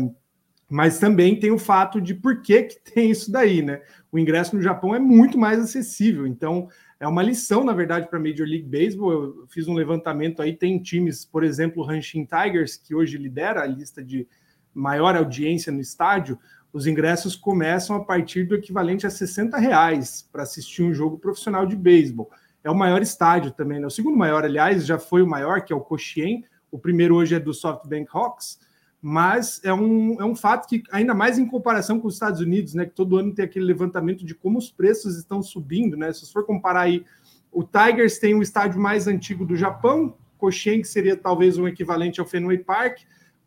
[0.68, 3.82] mas também tem o fato de por que, que tem isso daí, né?
[4.10, 8.18] O ingresso no Japão é muito mais acessível, então é uma lição, na verdade, para
[8.18, 9.12] a Major League Baseball.
[9.12, 13.62] Eu fiz um levantamento aí, tem times, por exemplo, o Hanshin Tigers, que hoje lidera
[13.62, 14.26] a lista de
[14.74, 16.36] maior audiência no estádio
[16.72, 21.66] os ingressos começam a partir do equivalente a 60 reais para assistir um jogo profissional
[21.66, 22.30] de beisebol.
[22.64, 23.86] É o maior estádio também, né?
[23.86, 26.44] O segundo maior, aliás, já foi o maior, que é o Cochien.
[26.70, 28.58] O primeiro hoje é do SoftBank Hawks,
[29.00, 32.72] mas é um, é um fato que, ainda mais em comparação com os Estados Unidos,
[32.72, 36.12] né, que todo ano tem aquele levantamento de como os preços estão subindo, né?
[36.12, 37.04] Se você for comparar aí,
[37.50, 42.20] o Tigers tem o estádio mais antigo do Japão, Koshien, que seria talvez um equivalente
[42.20, 43.00] ao Fenway Park,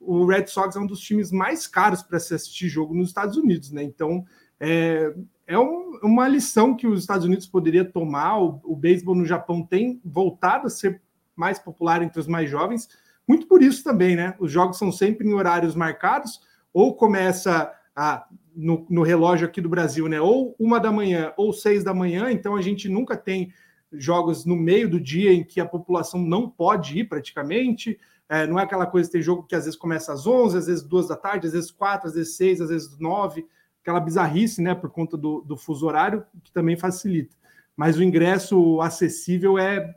[0.05, 3.37] o Red Sox é um dos times mais caros para se assistir jogo nos Estados
[3.37, 3.83] Unidos, né?
[3.83, 4.25] Então,
[4.59, 5.13] é,
[5.47, 8.39] é um, uma lição que os Estados Unidos poderia tomar.
[8.39, 11.01] O, o beisebol no Japão tem voltado a ser
[11.35, 12.87] mais popular entre os mais jovens,
[13.27, 14.35] muito por isso também, né?
[14.39, 16.39] Os jogos são sempre em horários marcados,
[16.73, 20.21] ou começa a, no, no, relógio aqui do Brasil, né?
[20.21, 23.51] Ou uma da manhã ou seis da manhã, então a gente nunca tem
[23.91, 27.99] jogos no meio do dia em que a população não pode ir praticamente.
[28.27, 30.83] É, não é aquela coisa ter jogo que às vezes começa às 11, às vezes
[30.83, 33.45] duas da tarde, às vezes quatro, às vezes seis, às vezes nove,
[33.81, 34.73] aquela bizarrice, né?
[34.73, 37.35] Por conta do, do fuso horário, que também facilita.
[37.77, 39.93] Mas o ingresso acessível é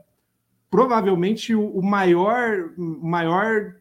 [0.70, 3.76] provavelmente o, maior, maior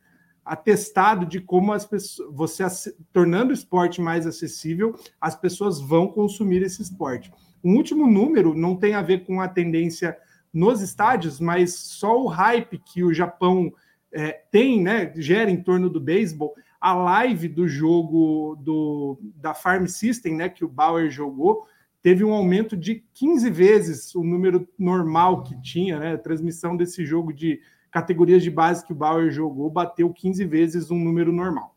[0.45, 2.63] atestado de como as pessoas, você
[3.11, 7.33] tornando o esporte mais acessível, as pessoas vão consumir esse esporte.
[7.61, 10.17] Um último número não tem a ver com a tendência
[10.53, 13.73] nos estádios, mas só o hype que o Japão
[14.17, 19.85] é, tem, né, gera em torno do beisebol, a live do jogo do, da Farm
[19.85, 21.67] System, né, que o Bauer jogou,
[22.01, 26.13] teve um aumento de 15 vezes o número normal que tinha, né?
[26.13, 27.59] A transmissão desse jogo de
[27.91, 31.75] categorias de base que o Bauer jogou bateu 15 vezes um número normal.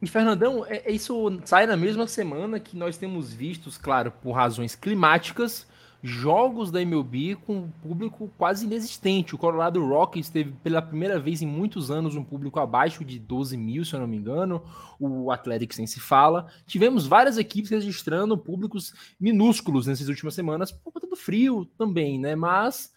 [0.00, 4.32] E Fernandão, é, é, isso sai na mesma semana que nós temos vistos, claro, por
[4.32, 5.66] razões climáticas,
[6.02, 9.34] jogos da MLB com público quase inexistente.
[9.34, 13.56] O Colorado Rockies teve pela primeira vez em muitos anos um público abaixo de 12
[13.56, 14.62] mil, se eu não me engano.
[14.98, 16.46] O Athletics nem se fala.
[16.66, 22.36] Tivemos várias equipes registrando públicos minúsculos nessas últimas semanas por conta do frio também, né?
[22.36, 22.92] Mas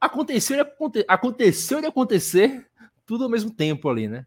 [0.00, 2.66] aconteceu e aconteceu de acontecer
[3.06, 4.26] tudo ao mesmo tempo ali, né?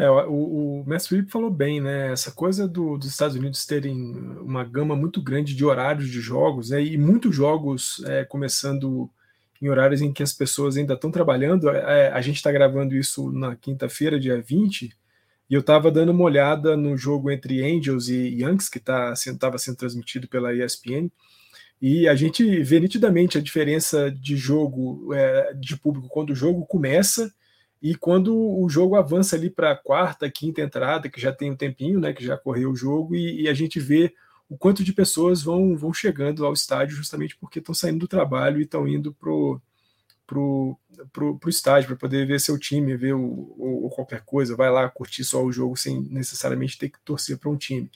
[0.00, 2.10] É, o, o Mestre Felipe falou bem, né?
[2.12, 3.94] Essa coisa do, dos Estados Unidos terem
[4.40, 6.82] uma gama muito grande de horários de jogos, né?
[6.82, 9.10] E muitos jogos é, começando
[9.60, 11.68] em horários em que as pessoas ainda estão trabalhando.
[11.68, 14.90] É, a gente está gravando isso na quinta-feira, dia 20,
[15.50, 19.58] e eu estava dando uma olhada no jogo entre Angels e Yankees, que estava tá,
[19.58, 21.10] sendo transmitido pela ESPN,
[21.82, 26.64] e a gente vê nitidamente a diferença de jogo, é, de público, quando o jogo
[26.64, 27.30] começa
[27.82, 31.56] e quando o jogo avança ali para a quarta, quinta entrada, que já tem um
[31.56, 34.14] tempinho, né, que já correu o jogo, e, e, a gente vê
[34.48, 38.60] o quanto de pessoas vão, vão chegando ao estádio justamente porque estão saindo do trabalho
[38.60, 39.60] e estão indo pro
[40.30, 40.78] pro,
[41.12, 44.88] pro, pro estádio para poder ver seu time, ver o, ou, qualquer coisa, vai lá
[44.88, 47.90] curtir só o jogo sem necessariamente ter que torcer para um time.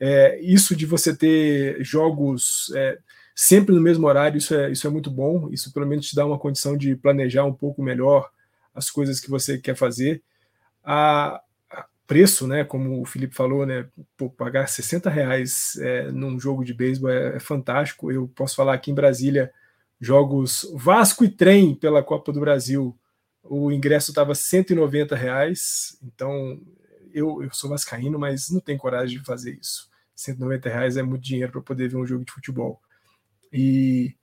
[0.00, 2.98] É, isso de você ter jogos é,
[3.34, 6.24] sempre no mesmo horário, isso é, isso é muito bom, isso pelo menos te dá
[6.24, 8.30] uma condição de planejar um pouco melhor
[8.76, 10.22] as coisas que você quer fazer.
[10.84, 11.40] A,
[12.06, 16.72] preço, né, como o Felipe falou, né, pô, pagar 60 reais é, num jogo de
[16.72, 18.12] beisebol é, é, fantástico.
[18.12, 19.52] Eu posso falar aqui em Brasília,
[20.00, 22.96] jogos Vasco e Trem pela Copa do Brasil,
[23.42, 26.60] o ingresso estava 190 reais, então
[27.12, 29.88] eu, eu sou vascaíno, mas não tenho coragem de fazer isso.
[30.14, 32.80] 190 reais é muito dinheiro para poder ver um jogo de futebol.
[33.52, 34.14] E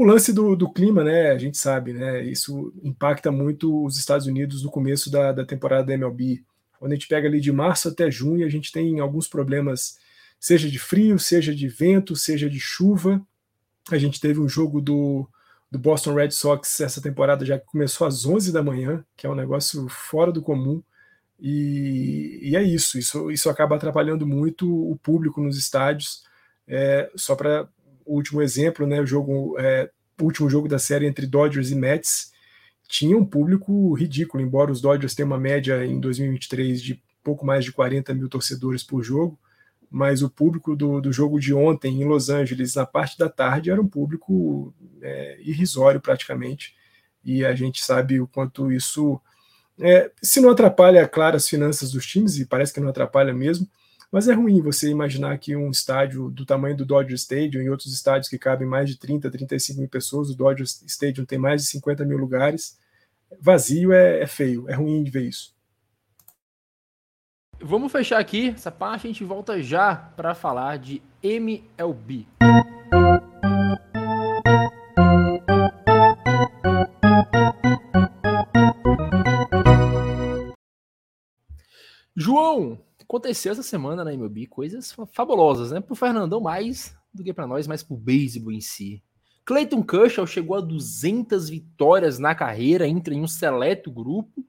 [0.00, 1.30] o lance do, do, clima, né?
[1.30, 2.24] A gente sabe, né?
[2.24, 6.42] Isso impacta muito os Estados Unidos no começo da, da temporada da MLB.
[6.78, 9.98] Quando a gente pega ali de março até junho, a gente tem alguns problemas,
[10.38, 13.20] seja de frio, seja de vento, seja de chuva.
[13.90, 15.28] A gente teve um jogo do,
[15.70, 19.30] do Boston Red Sox essa temporada já que começou às 11 da manhã, que é
[19.30, 20.82] um negócio fora do comum.
[21.38, 26.22] E, e é isso, isso, isso acaba atrapalhando muito o público nos estádios.
[26.66, 27.68] É, só para
[28.10, 29.88] o último exemplo, né, o jogo, é,
[30.20, 32.32] último jogo da série entre Dodgers e Mets
[32.88, 37.64] tinha um público ridículo, embora os Dodgers tenham uma média em 2023 de pouco mais
[37.64, 39.38] de 40 mil torcedores por jogo,
[39.88, 43.70] mas o público do, do jogo de ontem em Los Angeles, na parte da tarde,
[43.70, 46.74] era um público é, irrisório praticamente,
[47.24, 49.20] e a gente sabe o quanto isso,
[49.78, 53.68] é, se não atrapalha, claro, as finanças dos times, e parece que não atrapalha mesmo,
[54.10, 57.92] mas é ruim você imaginar que um estádio do tamanho do Dodger Stadium e outros
[57.92, 61.68] estádios que cabem mais de 30, 35 mil pessoas, o Dodger Stadium tem mais de
[61.68, 62.78] 50 mil lugares,
[63.40, 65.54] vazio é, é feio, é ruim de ver isso.
[67.62, 72.26] Vamos fechar aqui essa parte, a gente volta já para falar de MLB.
[83.10, 85.80] Aconteceu essa semana na MLB coisas fabulosas, né?
[85.80, 89.02] Pro Fernandão mais do que para nós, mas pro beisebol em si.
[89.44, 94.44] Clayton Kershaw chegou a 200 vitórias na carreira, entra em um seleto grupo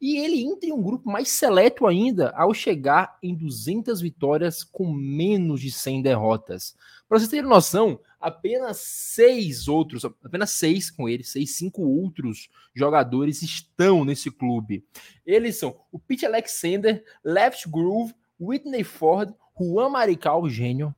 [0.00, 4.92] E ele entra em um grupo mais seleto ainda ao chegar em 200 vitórias com
[4.92, 6.74] menos de 100 derrotas.
[7.08, 13.42] Para vocês terem noção, apenas seis outros, apenas seis com ele, seis, cinco outros jogadores
[13.42, 14.84] estão nesse clube.
[15.24, 20.94] Eles são o Pete Alexander, Left Groove, Whitney Ford, Juan Marical, gênio,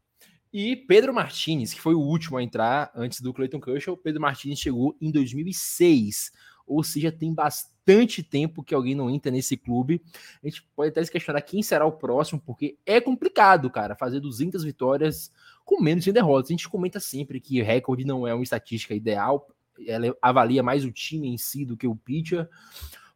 [0.53, 3.95] e Pedro Martinez, que foi o último a entrar antes do Clayton Kershaw.
[3.95, 6.33] Pedro Martinez chegou em 2006,
[6.67, 7.76] ou seja, tem bastante
[8.23, 10.03] tempo que alguém não entra nesse clube.
[10.43, 14.21] A gente pode até se questionar quem será o próximo, porque é complicado, cara, fazer
[14.21, 15.33] 200 vitórias
[15.65, 16.51] com menos de derrotas.
[16.51, 19.49] A gente comenta sempre que recorde não é uma estatística ideal,
[19.87, 22.49] ela avalia mais o time em si do que o pitcher.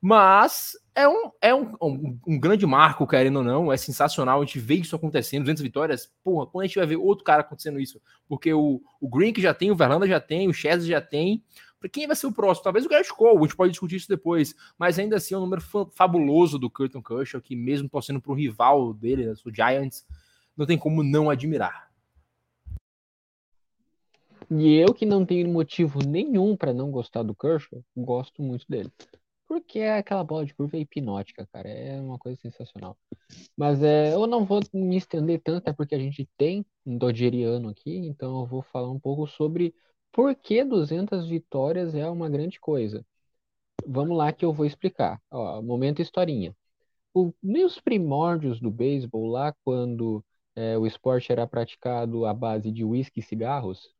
[0.02, 3.70] Mas é um, é um, um, um, grande marco, querendo ou não.
[3.70, 4.40] É sensacional.
[4.40, 6.10] A gente vê isso acontecendo, 200 vitórias.
[6.24, 8.00] Porra, quando a gente vai ver outro cara acontecendo isso?
[8.26, 11.44] Porque o, o Green que já tem, o Verlander já tem, o Chester já tem.
[11.88, 12.64] Quem vai ser o próximo?
[12.64, 14.54] Talvez o Garrett Cole, a gente pode discutir isso depois.
[14.78, 15.62] Mas ainda assim é um número
[15.92, 20.06] fabuloso do Curtin Kershaw, que mesmo torcendo para o rival dele, né, o Giants,
[20.56, 21.90] não tem como não admirar.
[24.50, 28.90] E eu que não tenho motivo nenhum para não gostar do Kershaw, gosto muito dele.
[29.46, 31.68] Porque é aquela bola de curva é hipnótica, cara.
[31.68, 32.96] É uma coisa sensacional.
[33.56, 37.68] Mas é, eu não vou me estender tanto, é porque a gente tem um dodgeriano
[37.68, 39.74] aqui, então eu vou falar um pouco sobre
[40.12, 43.04] por que 200 vitórias é uma grande coisa.
[43.86, 45.20] Vamos lá que eu vou explicar.
[45.30, 46.54] Ó, momento historinha.
[47.14, 50.24] O, nos primórdios do beisebol, lá quando
[50.56, 53.94] é, o esporte era praticado à base de uísque e cigarros,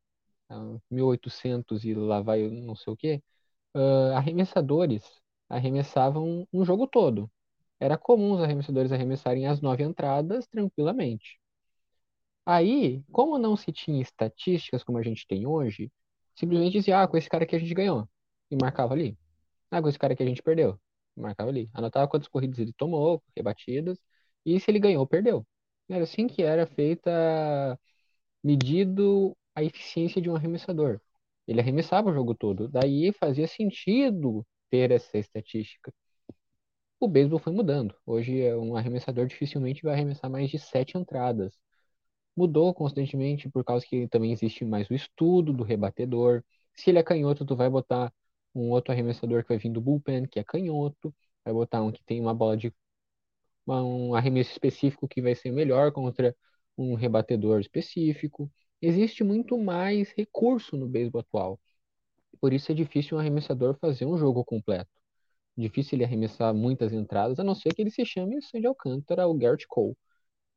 [0.89, 3.23] 1800 e lá vai não sei o quê,
[3.75, 5.03] uh, arremessadores
[5.49, 7.29] arremessavam um jogo todo.
[7.79, 11.39] Era comum os arremessadores arremessarem as nove entradas tranquilamente.
[12.45, 15.91] Aí, como não se tinha estatísticas como a gente tem hoje,
[16.35, 18.07] simplesmente dizia, ah, com esse cara aqui a gente ganhou.
[18.49, 19.17] E marcava ali.
[19.71, 20.79] Ah, com esse cara aqui a gente perdeu.
[21.17, 21.69] E marcava ali.
[21.73, 23.99] Anotava quantas corridas ele tomou, rebatidas,
[24.45, 25.45] e se ele ganhou, perdeu.
[25.89, 27.79] Era assim que era feita,
[28.43, 31.01] medido a eficiência de um arremessador.
[31.47, 32.67] Ele arremessava o jogo todo.
[32.69, 35.93] Daí fazia sentido ter essa estatística.
[36.99, 37.93] O beisebol foi mudando.
[38.05, 41.53] Hoje, um arremessador dificilmente vai arremessar mais de sete entradas.
[42.35, 46.43] Mudou constantemente por causa que também existe mais o estudo do rebatedor.
[46.75, 48.13] Se ele é canhoto, tu vai botar
[48.55, 51.13] um outro arremessador que vai vir do bullpen, que é canhoto.
[51.43, 52.73] Vai botar um que tem uma bola de
[53.67, 56.35] um arremesso específico que vai ser melhor contra
[56.77, 58.51] um rebatedor específico.
[58.81, 61.59] Existe muito mais recurso no beisebol atual.
[62.41, 64.89] Por isso é difícil um arremessador fazer um jogo completo.
[65.57, 69.35] Difícil ele arremessar muitas entradas, a não ser que ele se chame Sandy Alcântara ou
[69.37, 69.95] Garrett Cole.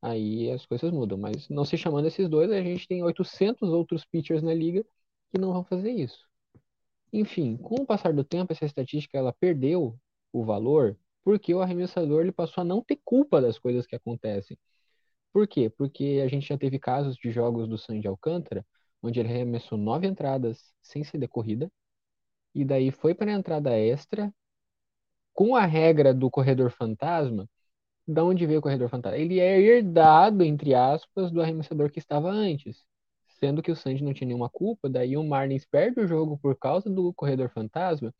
[0.05, 1.17] Aí as coisas mudam.
[1.17, 4.85] Mas não se chamando esses dois, a gente tem 800 outros pitchers na liga
[5.31, 6.27] que não vão fazer isso.
[7.11, 9.97] Enfim, com o passar do tempo, essa estatística ela perdeu
[10.31, 14.57] o valor porque o arremessador ele passou a não ter culpa das coisas que acontecem.
[15.33, 15.69] Por quê?
[15.69, 18.65] Porque a gente já teve casos de jogos do Sandy Alcântara
[19.05, 21.71] onde ele arremessou nove entradas sem ser decorrida,
[22.53, 24.33] e daí foi para a entrada extra,
[25.33, 27.47] com a regra do corredor fantasma,
[28.07, 29.17] da onde veio o corredor fantasma?
[29.17, 32.85] Ele é herdado, entre aspas, do arremessador que estava antes.
[33.39, 36.57] Sendo que o Sandy não tinha nenhuma culpa, daí o Marlins perde o jogo por
[36.57, 38.13] causa do corredor fantasma,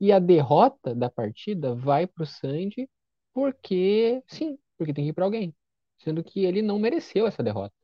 [0.00, 2.88] e a derrota da partida vai para o Sandy
[3.32, 5.54] porque, sim, porque tem que ir para alguém.
[5.98, 7.74] Sendo que ele não mereceu essa derrota.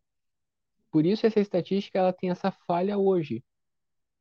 [0.91, 3.45] Por isso essa estatística ela tem essa falha hoje.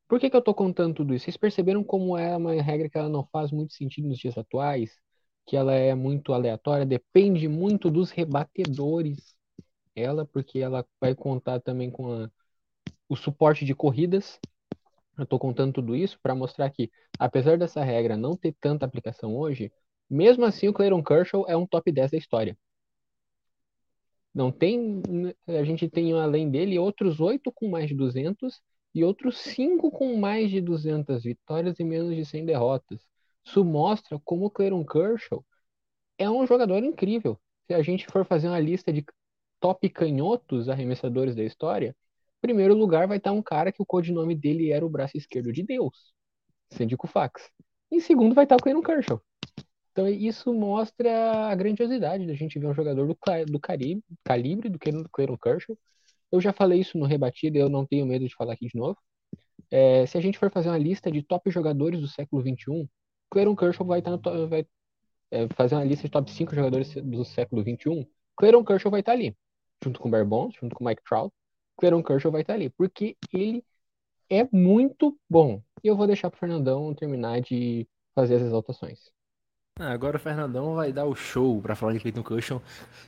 [0.07, 1.25] Por que, que eu estou contando tudo isso?
[1.25, 4.91] Vocês perceberam como é uma regra que ela não faz muito sentido nos dias atuais?
[5.49, 9.35] Que ela é muito aleatória, depende muito dos rebatedores.
[9.95, 12.29] Ela, porque ela vai contar também com a,
[13.09, 14.39] o suporte de corridas.
[15.17, 19.35] Eu estou contando tudo isso para mostrar que, apesar dessa regra não ter tanta aplicação
[19.35, 19.71] hoje,
[20.07, 22.55] mesmo assim o Clayton Kershaw é um top 10 da história.
[24.31, 25.01] Não tem,
[25.47, 28.61] a gente tem além dele outros oito com mais de 200
[28.93, 33.08] e outros cinco com mais de 200 vitórias e menos de 100 derrotas.
[33.49, 35.43] Isso mostra como o Clayton Kershaw
[36.19, 37.39] é um jogador incrível.
[37.65, 39.03] Se a gente for fazer uma lista de
[39.59, 41.95] top canhotos arremessadores da história,
[42.41, 45.63] primeiro lugar vai estar um cara que o codinome dele era o braço esquerdo de
[45.63, 46.13] Deus,
[46.71, 47.49] Sandy Koufax.
[47.91, 49.19] Em segundo vai estar o Clayton Kershaw.
[49.93, 53.59] Então isso mostra a grandiosidade da gente ver um jogador do, do
[54.23, 55.75] calibre do Clayton Kershaw.
[56.31, 58.77] Eu já falei isso no rebatido e eu não tenho medo de falar aqui de
[58.77, 58.99] novo.
[59.71, 62.87] É, se a gente for fazer uma lista de top jogadores do século XXI,
[63.29, 64.65] Clayton Kershaw vai, estar no, vai
[65.31, 68.07] é, fazer uma lista de top 5 jogadores do século XXI.
[68.35, 69.35] Clayton Kershaw vai estar ali,
[69.83, 71.33] junto com o Bonds, junto com o Mike Trout.
[71.77, 73.63] Clayton Kershaw vai estar ali, porque ele
[74.29, 75.61] é muito bom.
[75.83, 79.11] E eu vou deixar para o Fernandão terminar de fazer as exaltações.
[79.81, 82.61] Ah, agora o Fernandão vai dar o show para falar de Clayton Kershaw.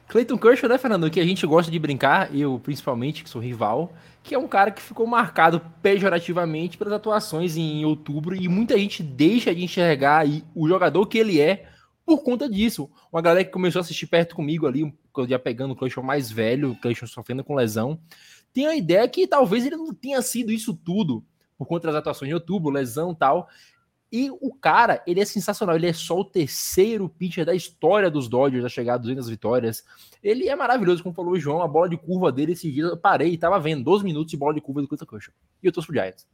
[0.07, 3.91] Clayton Kershaw, né, Fernandão, que a gente gosta de brincar, eu principalmente, que sou rival,
[4.23, 9.03] que é um cara que ficou marcado pejorativamente pelas atuações em outubro e muita gente
[9.03, 11.65] deixa de enxergar o jogador que ele é
[12.05, 12.89] por conta disso.
[13.11, 14.93] Uma galera que começou a assistir perto comigo ali,
[15.27, 17.99] já pegando o Kershaw mais velho, o Kershaw sofrendo com lesão,
[18.53, 21.21] tem a ideia que talvez ele não tenha sido isso tudo
[21.57, 23.49] por conta das atuações em outubro, lesão tal.
[24.11, 25.75] E o cara, ele é sensacional.
[25.75, 29.85] Ele é só o terceiro pitcher da história dos Dodgers a chegar a 200 vitórias.
[30.21, 31.61] Ele é maravilhoso, como falou o João.
[31.61, 34.37] A bola de curva dele esse dia eu parei e tava vendo 12 minutos de
[34.37, 35.33] bola de curva do Clayton Kershaw.
[35.63, 36.27] E eu tô pro Giants.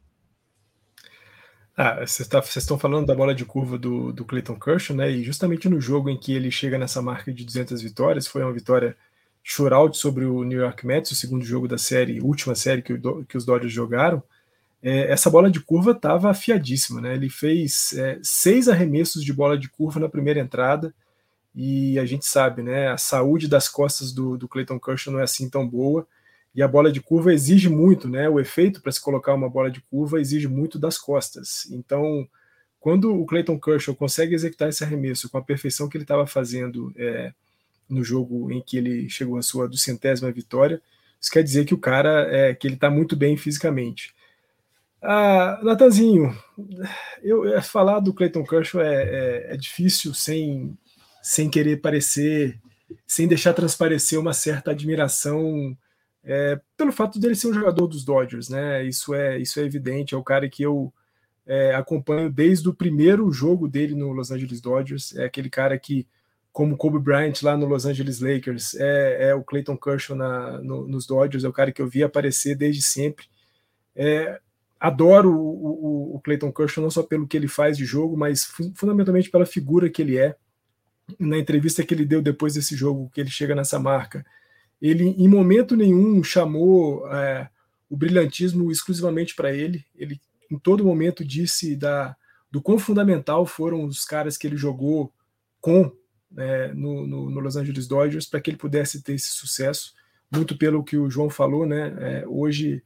[1.76, 5.12] Ah, vocês tá, estão falando da bola de curva do, do Clayton Kershaw, né?
[5.12, 8.52] E justamente no jogo em que ele chega nessa marca de 200 vitórias, foi uma
[8.52, 8.96] vitória
[9.44, 13.24] shootout sobre o New York Mets, o segundo jogo da série, última série que, o,
[13.24, 14.20] que os Dodgers jogaram
[14.82, 17.14] é, essa bola de curva estava afiadíssima, né?
[17.14, 20.94] Ele fez é, seis arremessos de bola de curva na primeira entrada
[21.54, 22.88] e a gente sabe, né?
[22.88, 26.06] A saúde das costas do, do Clayton Kershaw não é assim tão boa
[26.54, 28.28] e a bola de curva exige muito, né?
[28.28, 31.68] O efeito para se colocar uma bola de curva exige muito das costas.
[31.70, 32.28] Então,
[32.80, 36.92] quando o Clayton Kershaw consegue executar esse arremesso com a perfeição que ele estava fazendo
[36.96, 37.32] é,
[37.88, 40.80] no jogo em que ele chegou à sua duzentésima vitória,
[41.20, 44.14] isso quer dizer que o cara é que ele está muito bem fisicamente.
[45.00, 46.36] Ah, Natanzinho,
[47.22, 50.76] eu, eu, falar do Clayton Kershaw é, é, é, difícil sem,
[51.22, 52.60] sem querer parecer,
[53.06, 55.76] sem deixar transparecer uma certa admiração
[56.24, 58.84] é, pelo fato dele ser um jogador dos Dodgers, né?
[58.84, 60.92] Isso é, isso é evidente, é o cara que eu
[61.46, 66.06] é, acompanho desde o primeiro jogo dele no Los Angeles Dodgers, é aquele cara que,
[66.52, 70.88] como Kobe Bryant lá no Los Angeles Lakers, é, é o Clayton Kershaw na, no,
[70.88, 73.26] nos Dodgers, é o cara que eu vi aparecer desde sempre.
[73.96, 74.40] É,
[74.78, 78.44] adoro o, o, o Clayton Kershaw não só pelo que ele faz de jogo, mas
[78.74, 80.36] fundamentalmente pela figura que ele é.
[81.18, 84.24] Na entrevista que ele deu depois desse jogo, que ele chega nessa marca,
[84.80, 87.48] ele em momento nenhum chamou é,
[87.88, 89.84] o brilhantismo exclusivamente para ele.
[89.96, 90.20] Ele
[90.50, 92.14] em todo momento disse da,
[92.50, 95.12] do quão fundamental foram os caras que ele jogou
[95.60, 95.90] com
[96.36, 99.94] é, no, no, no, Los Angeles Dodgers para que ele pudesse ter esse sucesso.
[100.30, 101.96] Muito pelo que o João falou, né?
[101.98, 102.82] É, hoje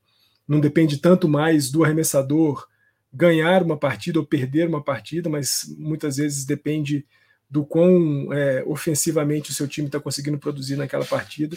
[0.47, 2.67] não depende tanto mais do arremessador
[3.13, 7.07] ganhar uma partida ou perder uma partida, mas muitas vezes depende
[7.49, 11.57] do quão é, ofensivamente o seu time está conseguindo produzir naquela partida.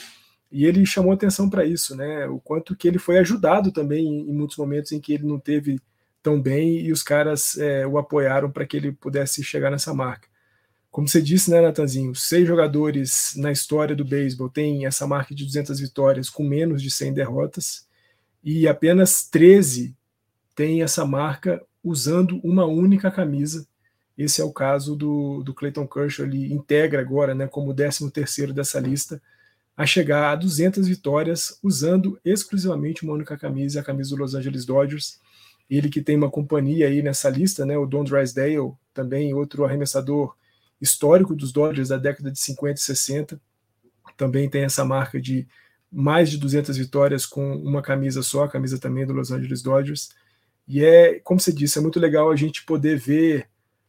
[0.52, 2.28] E ele chamou atenção para isso, né?
[2.28, 5.80] O quanto que ele foi ajudado também em, muitos momentos em que ele não teve
[6.22, 10.28] tão bem e os caras é, o apoiaram para que ele pudesse chegar nessa marca.
[10.92, 12.16] Como você disse, né, Natanzinho?
[12.16, 16.90] Seis jogadores na história do beisebol têm essa marca de 200 vitórias com menos de
[16.90, 17.85] 100 derrotas
[18.46, 19.98] e apenas 13
[20.56, 23.68] têm essa marca usando uma única camisa.
[24.16, 28.54] Esse é o caso do, do Clayton Kershaw, ele integra agora né, como 13 terceiro
[28.54, 29.20] dessa lista,
[29.76, 34.64] a chegar a 200 vitórias usando exclusivamente uma única camisa, a camisa do Los Angeles
[34.64, 35.20] Dodgers.
[35.68, 40.36] Ele que tem uma companhia aí nessa lista, né, o Don Drysdale, também outro arremessador
[40.80, 43.42] histórico dos Dodgers da década de 50 e 60,
[44.16, 45.48] também tem essa marca de
[45.98, 50.10] mais de 200 vitórias com uma camisa só, a camisa também do Los Angeles Dodgers.
[50.68, 53.48] E é, como você disse, é muito legal a gente poder ver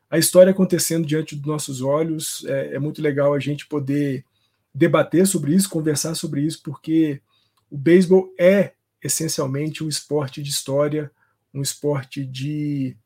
[0.08, 2.44] a história acontecendo diante dos nossos olhos.
[2.46, 4.24] É, é muito legal a gente poder
[4.72, 7.20] debater sobre isso, conversar sobre isso, porque
[7.68, 11.10] o beisebol é essencialmente um esporte de história,
[11.52, 12.96] um esporte de,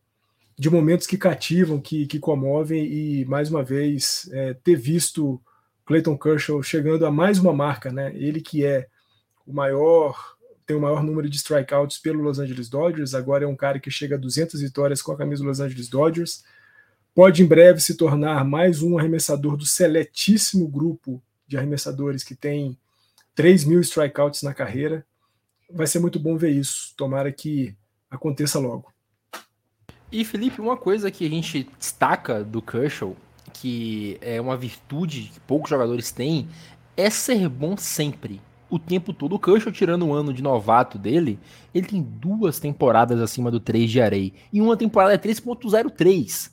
[0.59, 5.41] de momentos que cativam, que, que comovem, e mais uma vez é, ter visto
[5.87, 8.13] Clayton Kershaw chegando a mais uma marca, né?
[8.15, 8.90] Ele que é
[9.51, 10.37] o maior,
[10.67, 13.91] tem o maior número de strikeouts pelo Los Angeles Dodgers, agora é um cara que
[13.91, 16.45] chega a 200 vitórias com a camisa do Los Angeles Dodgers.
[17.15, 22.79] Pode em breve se tornar mais um arremessador do seletíssimo grupo de arremessadores que tem
[23.35, 25.05] 3 mil strikeouts na carreira.
[25.69, 26.95] Vai ser muito bom ver isso.
[26.97, 27.75] Tomara que
[28.09, 28.93] aconteça logo.
[30.13, 33.17] E Felipe, uma coisa que a gente destaca do Kershaw
[33.61, 36.49] que é uma virtude que poucos jogadores têm,
[36.97, 38.41] é ser bom sempre.
[38.71, 39.35] O tempo todo.
[39.35, 41.39] O Kershaw, tirando um ano de novato dele,
[41.75, 44.33] ele tem duas temporadas acima do 3 de areia.
[44.53, 46.53] E uma temporada é 3.03.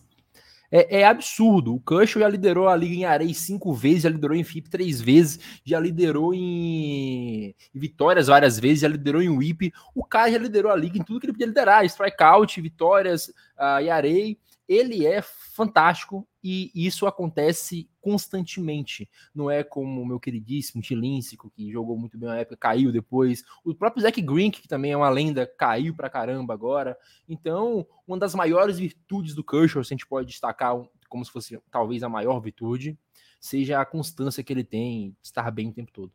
[0.69, 1.75] É, é, absurdo.
[1.75, 4.99] O Kershaw já liderou a liga em areia cinco vezes, já liderou em FIP três
[4.99, 9.71] vezes, já liderou em, em vitórias várias vezes, já liderou em whip.
[9.95, 13.81] O cara já liderou a liga em tudo que ele podia liderar: strikeout, vitórias uh,
[13.81, 14.35] e areia
[14.67, 19.09] ele é fantástico e isso acontece constantemente.
[19.35, 23.43] Não é como o meu queridíssimo Tilíncico, que jogou muito bem na época, caiu depois.
[23.65, 26.97] O próprio Zach Grink, que também é uma lenda, caiu pra caramba agora.
[27.27, 30.73] Então, uma das maiores virtudes do Kershaw, se a gente pode destacar,
[31.09, 32.97] como se fosse talvez a maior virtude,
[33.41, 36.11] seja a constância que ele tem, estar bem o tempo todo.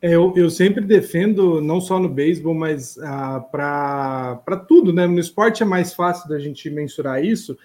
[0.00, 5.06] É, eu, eu, sempre defendo, não só no beisebol, mas ah, para tudo, né?
[5.06, 7.56] No esporte é mais fácil da gente mensurar isso.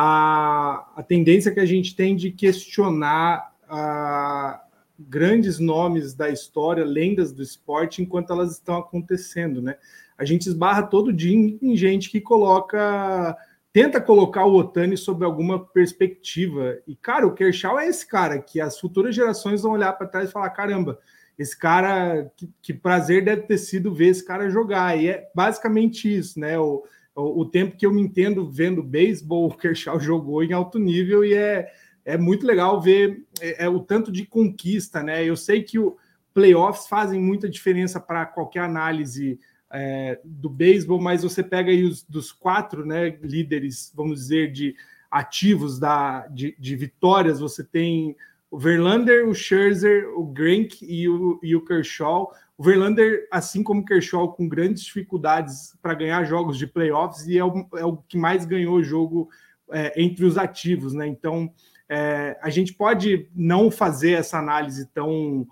[0.00, 4.62] A, a tendência que a gente tem de questionar ah,
[4.96, 9.76] grandes nomes da história, lendas do esporte, enquanto elas estão acontecendo, né?
[10.16, 13.36] A gente esbarra todo dia em, em gente que coloca
[13.72, 16.78] tenta colocar o Otani sob alguma perspectiva.
[16.86, 20.28] E, cara, o Kershaw é esse cara que as futuras gerações vão olhar para trás
[20.28, 20.98] e falar: caramba,
[21.38, 24.96] esse cara, que, que, prazer deve ter sido ver esse cara jogar.
[24.96, 26.58] E é basicamente isso, né?
[26.58, 26.84] O,
[27.18, 31.24] o, o tempo que eu me entendo vendo beisebol, o Kershaw jogou em alto nível
[31.24, 31.70] e é,
[32.04, 35.24] é muito legal ver é, é o tanto de conquista, né?
[35.24, 35.96] Eu sei que o
[36.32, 39.40] playoffs fazem muita diferença para qualquer análise
[39.70, 44.74] é, do beisebol, mas você pega aí os dos quatro né, líderes, vamos dizer, de
[45.10, 48.16] ativos da, de, de vitórias, você tem
[48.50, 52.32] o Verlander, o Scherzer, o Grank e o, e o Kershaw.
[52.58, 57.38] O Verlander, assim como o Kershaw, com grandes dificuldades para ganhar jogos de playoffs e
[57.38, 59.30] é o, é o que mais ganhou jogo
[59.70, 61.06] é, entre os ativos, né?
[61.06, 61.52] Então,
[61.88, 65.46] é, a gente pode não fazer essa análise tão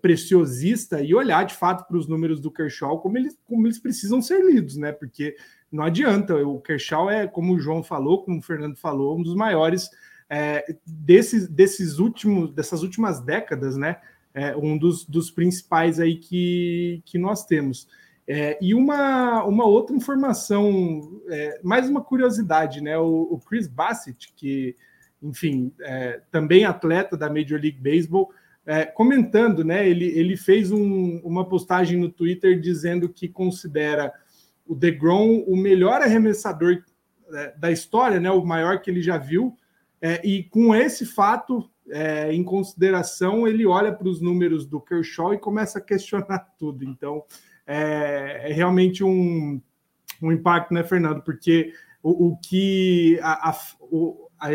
[0.00, 4.22] preciosista e olhar de fato para os números do Kershaw como eles, como eles precisam
[4.22, 4.92] ser lidos, né?
[4.92, 5.34] Porque
[5.72, 9.34] não adianta, o Kershaw é, como o João falou, como o Fernando falou, um dos
[9.34, 9.90] maiores
[10.28, 13.96] é, desses, desses últimos, dessas últimas décadas, né?
[14.34, 17.86] É, um dos, dos principais aí que, que nós temos.
[18.26, 22.98] É, e uma, uma outra informação, é, mais uma curiosidade, né?
[22.98, 24.74] O, o Chris Bassett, que,
[25.22, 28.30] enfim, é, também atleta da Major League Baseball,
[28.66, 29.88] é, comentando, né?
[29.88, 34.12] Ele, ele fez um, uma postagem no Twitter dizendo que considera
[34.66, 36.82] o DeGrom o melhor arremessador
[37.58, 38.30] da história, né?
[38.30, 39.56] O maior que ele já viu.
[40.00, 45.34] É, e com esse fato é, em consideração, ele olha para os números do Kershaw
[45.34, 46.84] e começa a questionar tudo.
[46.84, 47.24] Então,
[47.66, 49.60] é, é realmente um,
[50.22, 51.22] um impacto, né, Fernando?
[51.22, 51.72] Porque
[52.02, 54.52] o, o que a, a, o, a,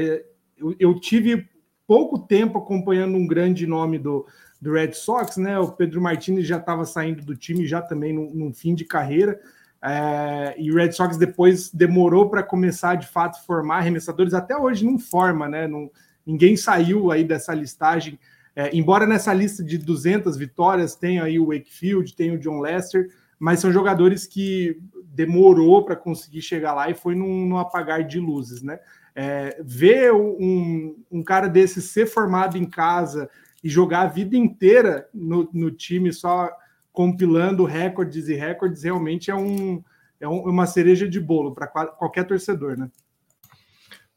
[0.80, 1.48] eu, tive
[1.88, 4.26] pouco tempo acompanhando um grande nome do,
[4.62, 5.58] do Red Sox, né?
[5.60, 9.40] O Pedro Martinez já estava saindo do time, já também no fim de carreira.
[9.82, 14.86] É, e o Red Sox depois demorou para começar de fato formar arremessadores, até hoje
[14.86, 15.68] não forma, né?
[15.68, 15.90] Não,
[16.26, 18.20] ninguém saiu aí dessa listagem.
[18.56, 23.08] É, embora nessa lista de 200 vitórias tenha aí o Wakefield, tem o John Lester,
[23.40, 28.20] mas são jogadores que demorou para conseguir chegar lá e foi num, num apagar de
[28.20, 28.80] luzes, né?
[29.16, 33.30] É, ver um, um cara desse ser formado em casa
[33.64, 36.50] e jogar a vida inteira no, no time só
[36.92, 39.84] compilando recordes e recordes, realmente é, um,
[40.20, 42.90] é um, uma cereja de bolo para qualquer torcedor, né?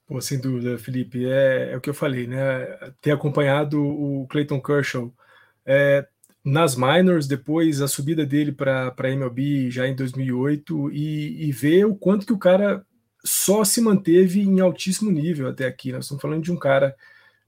[0.06, 2.66] Pô, sem dúvida, Felipe, é, é, o que eu falei, né?
[3.00, 5.12] Ter acompanhado o Clayton Kershaw
[5.64, 6.06] é,
[6.44, 11.86] nas minors, depois a subida dele para a MLB já em 2008 e, e ver
[11.86, 12.84] o quanto que o cara
[13.24, 15.92] só se manteve em altíssimo nível até aqui.
[15.92, 16.94] Nós estamos falando de um cara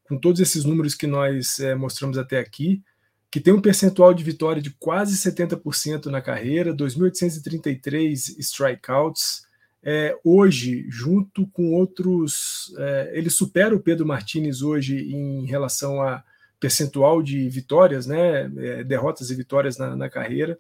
[0.05, 2.83] com todos esses números que nós é, mostramos até aqui,
[3.31, 9.45] que tem um percentual de vitória de quase 70% na carreira, 2.833 strikeouts.
[9.87, 16.25] É, hoje, junto com outros, é, ele supera o Pedro Martinez hoje em relação a
[16.59, 20.59] percentual de vitórias, né, é, derrotas e vitórias na, na carreira.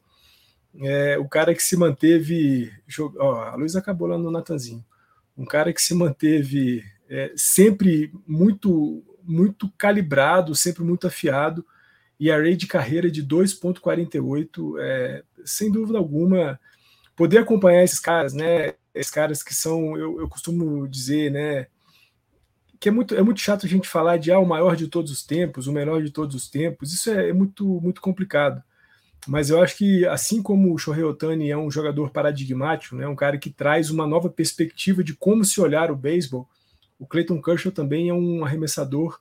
[0.78, 2.70] É, o cara que se manteve.
[3.18, 4.84] Ó, a luz acabou lá no Natanzinho.
[5.36, 11.64] Um cara que se manteve é, sempre muito, muito calibrado, sempre muito afiado
[12.18, 16.58] e a rate de carreira de 2.48, é, sem dúvida alguma,
[17.16, 18.74] poder acompanhar esses caras, né?
[18.94, 21.66] Esses caras que são, eu, eu costumo dizer, né?
[22.78, 25.10] Que é muito, é muito chato a gente falar de ah, o maior de todos
[25.10, 26.92] os tempos, o melhor de todos os tempos.
[26.92, 28.62] Isso é, é muito, muito complicado.
[29.26, 33.16] Mas eu acho que, assim como o Shohei Otani é um jogador paradigmático, né, um
[33.16, 36.48] cara que traz uma nova perspectiva de como se olhar o beisebol,
[36.98, 39.18] o Clayton Kershaw também é um arremessador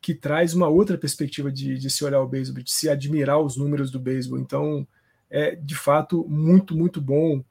[0.00, 3.56] que traz uma outra perspectiva de, de se olhar o beisebol, de se admirar os
[3.56, 4.38] números do beisebol.
[4.38, 4.86] Então,
[5.30, 7.42] é de fato muito, muito bom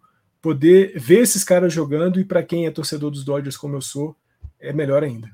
[0.45, 4.15] poder ver esses caras jogando e para quem é torcedor dos Dodgers como eu sou,
[4.59, 5.27] é melhor ainda.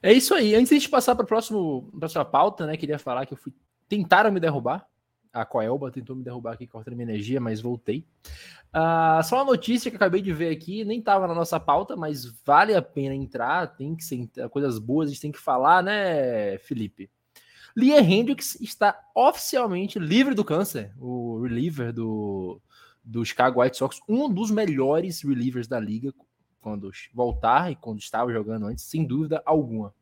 [0.00, 0.54] É isso aí.
[0.54, 3.52] Antes de a gente passar para a próxima pauta, né, queria falar que eu fui
[3.88, 4.86] tentaram me derrubar,
[5.32, 8.06] a Coelba tentou me derrubar aqui, cortando minha energia, mas voltei.
[8.68, 12.26] Uh, só uma notícia que acabei de ver aqui, nem estava na nossa pauta, mas
[12.46, 16.56] vale a pena entrar, tem que ser coisas boas, a gente tem que falar, né,
[16.58, 17.10] Felipe?
[17.76, 22.60] Lia Hendricks está oficialmente livre do câncer, o reliever do,
[23.04, 26.12] do Chicago White Sox, um dos melhores relievers da liga,
[26.60, 29.92] quando voltar e quando estava jogando antes, sem dúvida alguma.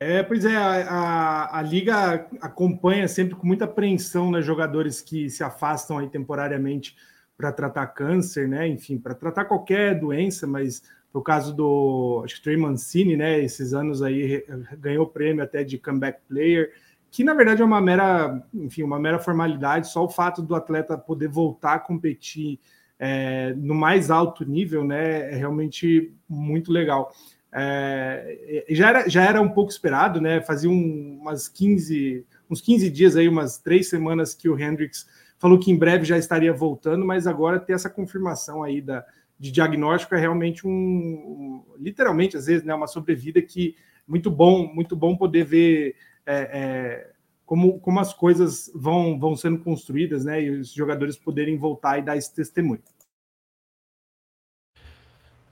[0.00, 5.30] É, pois é, a, a, a, liga acompanha sempre com muita apreensão né, jogadores que
[5.30, 6.96] se afastam aí temporariamente
[7.36, 8.66] para tratar câncer, né?
[8.66, 10.82] Enfim, para tratar qualquer doença, mas
[11.12, 13.40] no caso do acho que Trey Mancini, né?
[13.40, 14.44] Esses anos aí
[14.78, 16.72] ganhou prêmio até de comeback player,
[17.14, 19.88] que na verdade é uma mera, enfim, uma mera formalidade.
[19.88, 22.58] Só o fato do atleta poder voltar a competir
[22.98, 25.30] é, no mais alto nível, né?
[25.30, 27.12] É realmente muito legal.
[27.52, 30.40] É, já, era, já era um pouco esperado, né?
[30.40, 35.08] Fazia um, umas 15, uns 15 dias aí, umas três semanas que o Hendrix
[35.38, 39.06] falou que em breve já estaria voltando, mas agora ter essa confirmação aí da,
[39.38, 44.66] de diagnóstico é realmente um, um literalmente, às vezes, né, uma sobrevida que muito bom,
[44.74, 45.94] muito bom poder ver
[46.26, 47.10] é, é,
[47.44, 50.42] como, como as coisas vão, vão sendo construídas, né?
[50.42, 52.82] E os jogadores poderem voltar e dar esse testemunho.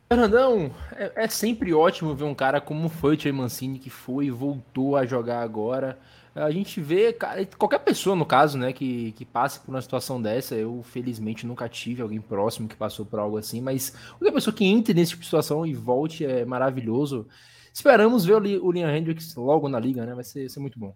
[0.08, 4.26] Fernandão, é, é, sempre ótimo ver um cara como foi o Trey Mancini, que foi
[4.26, 5.98] e voltou a jogar agora.
[6.34, 10.20] A gente vê, cara, qualquer pessoa, no caso, né, que, que passe por uma situação
[10.20, 14.54] dessa, eu felizmente nunca tive alguém próximo que passou por algo assim, mas qualquer pessoa
[14.54, 17.26] que entre nesse tipo de situação e volte é maravilhoso.
[17.72, 20.14] Esperamos ver o, Liam Hendricks logo na liga, né?
[20.14, 20.94] Vai ser, ser muito bom.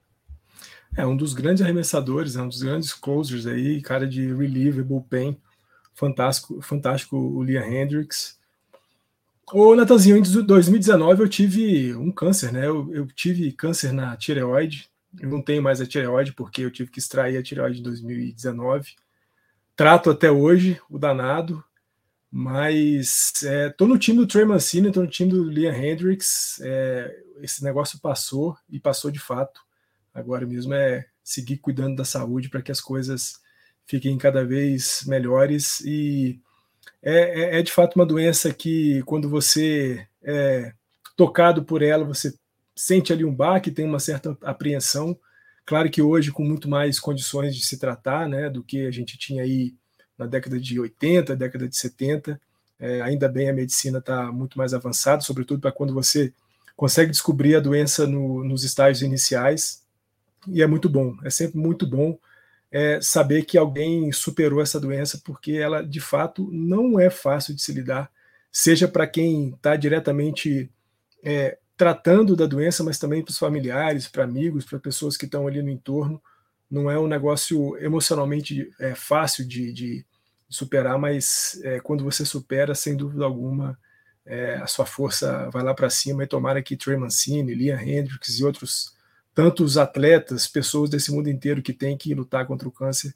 [0.96, 5.40] É um dos grandes arremessadores, é um dos grandes closers aí, cara de reliever, bullpen.
[5.94, 8.38] Fantástico, fantástico o Liam Hendricks.
[9.52, 12.66] Ô, Natanzinho, em 2019 eu tive um câncer, né?
[12.66, 14.90] Eu, eu, tive câncer na tireoide.
[15.20, 18.96] Eu não tenho mais a tireoide porque eu tive que extrair a tireoide em 2019.
[19.76, 21.62] Trato até hoje o danado,
[22.38, 26.60] mas é, tô no time do Trey Mancini, tô no time do Liam Hendricks.
[26.60, 29.62] É, esse negócio passou e passou de fato.
[30.12, 33.40] Agora mesmo é seguir cuidando da saúde para que as coisas
[33.86, 36.38] fiquem cada vez melhores e
[37.02, 40.74] é, é, é, de fato uma doença que, quando você é
[41.16, 42.34] tocado por ela, você
[42.74, 45.18] sente ali um baque, tem uma certa apreensão.
[45.64, 49.16] Claro que hoje, com muito mais condições de se tratar, né, do que a gente
[49.16, 49.74] tinha aí
[50.18, 52.40] na década de 80, década de 70,
[52.78, 56.32] é, ainda bem a medicina está muito mais avançada, sobretudo para quando você
[56.76, 59.82] consegue descobrir a doença no, nos estágios iniciais,
[60.46, 62.18] e é muito bom, é sempre muito bom
[62.70, 67.62] é, saber que alguém superou essa doença, porque ela de fato não é fácil de
[67.62, 68.10] se lidar,
[68.52, 70.70] seja para quem está diretamente
[71.22, 75.46] é, tratando da doença, mas também para os familiares, para amigos, para pessoas que estão
[75.46, 76.20] ali no entorno.
[76.70, 80.06] Não é um negócio emocionalmente é, fácil de, de,
[80.48, 83.78] superar, mas é, quando você supera, sem dúvida alguma,
[84.24, 88.38] é, a sua força vai lá para cima e tomara que Trey Mancini, Liam Hendricks
[88.38, 88.94] e outros
[89.34, 93.14] tantos atletas, pessoas desse mundo inteiro que têm que lutar contra o câncer,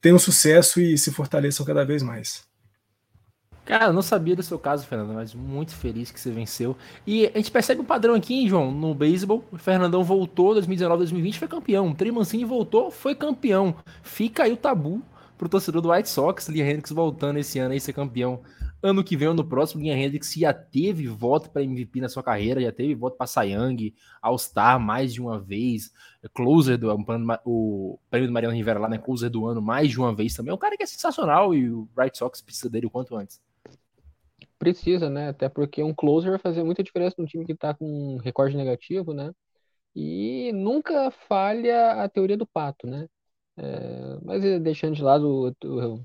[0.00, 2.48] tenham sucesso e se fortaleçam cada vez mais.
[3.70, 6.76] Cara, não sabia do seu caso, Fernando, mas muito feliz que você venceu.
[7.06, 9.44] E a gente percebe um padrão aqui, hein, João, no beisebol.
[9.52, 11.88] O Fernandão voltou 2019, 2020, foi campeão.
[11.88, 13.76] O Trey Mancini voltou, foi campeão.
[14.02, 15.00] Fica aí o tabu
[15.38, 18.40] pro torcedor do White Sox, Liam Hendricks voltando esse ano aí ser campeão
[18.82, 22.62] Ano que vem, ano próximo, Liam Hendricks já teve voto para MVP na sua carreira,
[22.62, 25.92] já teve voto para Young, All-Star mais de uma vez,
[26.34, 26.88] closer do
[27.44, 28.96] o prêmio do Mariano Rivera lá, né?
[28.96, 30.50] Closer do ano mais de uma vez também.
[30.50, 33.38] É um cara que é sensacional e o White Sox precisa dele o quanto antes.
[34.60, 35.30] Precisa, né?
[35.30, 39.14] Até porque um closer vai fazer muita diferença no time que tá com recorde negativo,
[39.14, 39.32] né?
[39.96, 43.08] E nunca falha a teoria do pato, né?
[43.56, 46.04] É, mas deixando de lado o,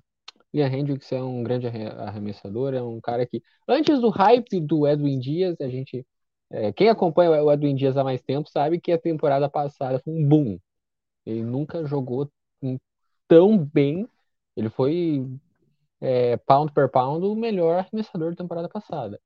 [0.54, 5.20] Liam Hendricks é um grande arremessador, é um cara que, antes do hype do Edwin
[5.20, 6.06] Dias, a gente.
[6.50, 10.14] É, quem acompanha o Edwin Dias há mais tempo sabe que a temporada passada foi
[10.14, 10.60] um boom.
[11.26, 12.32] Ele nunca jogou
[13.28, 14.08] tão bem.
[14.56, 15.26] Ele foi
[16.06, 19.20] é, pound per pound o melhor arremessador da temporada passada.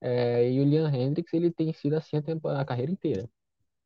[0.00, 3.28] É, e o Liam Hendricks ele tem sido assim a, a carreira inteira.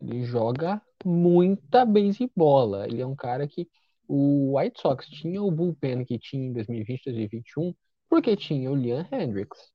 [0.01, 1.87] Ele joga muita
[2.35, 2.87] bola.
[2.87, 3.69] Ele é um cara que
[4.09, 7.75] o White Sox tinha o bullpen que tinha em 2020, 2021,
[8.09, 9.71] porque tinha o Liam Hendricks.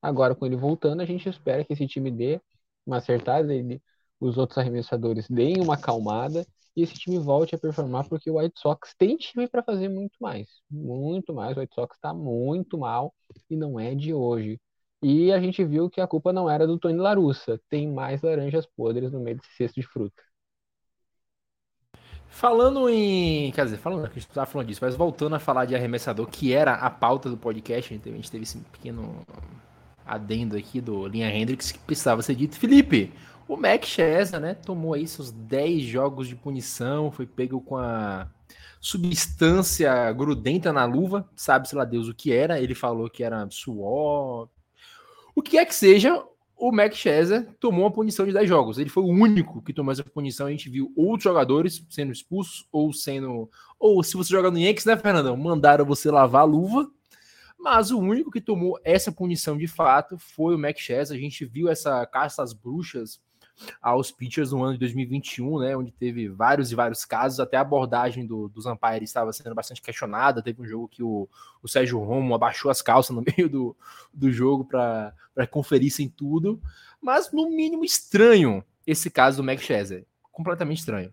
[0.00, 2.40] Agora, com ele voltando, a gente espera que esse time dê
[2.86, 3.82] uma acertada, ele,
[4.20, 8.58] os outros arremessadores deem uma acalmada e esse time volte a performar, porque o White
[8.58, 10.48] Sox tem time para fazer muito mais.
[10.70, 11.56] Muito mais.
[11.56, 13.14] O White Sox está muito mal
[13.50, 14.60] e não é de hoje.
[15.02, 17.60] E a gente viu que a culpa não era do Tony Larussa.
[17.68, 20.22] Tem mais laranjas podres no meio desse cesto de fruta.
[22.28, 23.52] Falando em.
[23.52, 26.54] Quer dizer, falando, a gente estava falando disso, mas voltando a falar de arremessador, que
[26.54, 29.26] era a pauta do podcast, a gente teve esse pequeno
[30.06, 32.56] adendo aqui do Linha Hendrix que precisava ser dito.
[32.56, 33.12] Felipe,
[33.48, 38.28] o Max Chesa, né, tomou aí seus 10 jogos de punição, foi pego com a
[38.80, 42.60] substância grudenta na luva, sabe-se lá Deus o que era.
[42.60, 44.48] Ele falou que era suor.
[45.34, 46.22] O que é que seja,
[46.56, 48.78] o Max Scherzer tomou uma punição de 10 jogos.
[48.78, 50.46] Ele foi o único que tomou essa punição.
[50.46, 53.50] A gente viu outros jogadores sendo expulsos ou sendo.
[53.78, 55.36] Ou se você joga no Yankees, né, Fernandão?
[55.36, 56.88] Mandaram você lavar a luva.
[57.58, 61.16] Mas o único que tomou essa punição de fato foi o Max Scherzer.
[61.16, 63.20] A gente viu essa caça às bruxas
[63.80, 67.60] aos pitchers no ano de 2021, né, onde teve vários e vários casos, até a
[67.60, 70.42] abordagem do, dos umpires estava sendo bastante questionada.
[70.42, 71.28] Teve um jogo que o,
[71.62, 73.76] o Sérgio Romo abaixou as calças no meio do,
[74.12, 75.14] do jogo para
[75.50, 76.60] conferissem tudo,
[77.00, 81.12] mas no mínimo estranho esse caso do Max Scherzer, completamente estranho.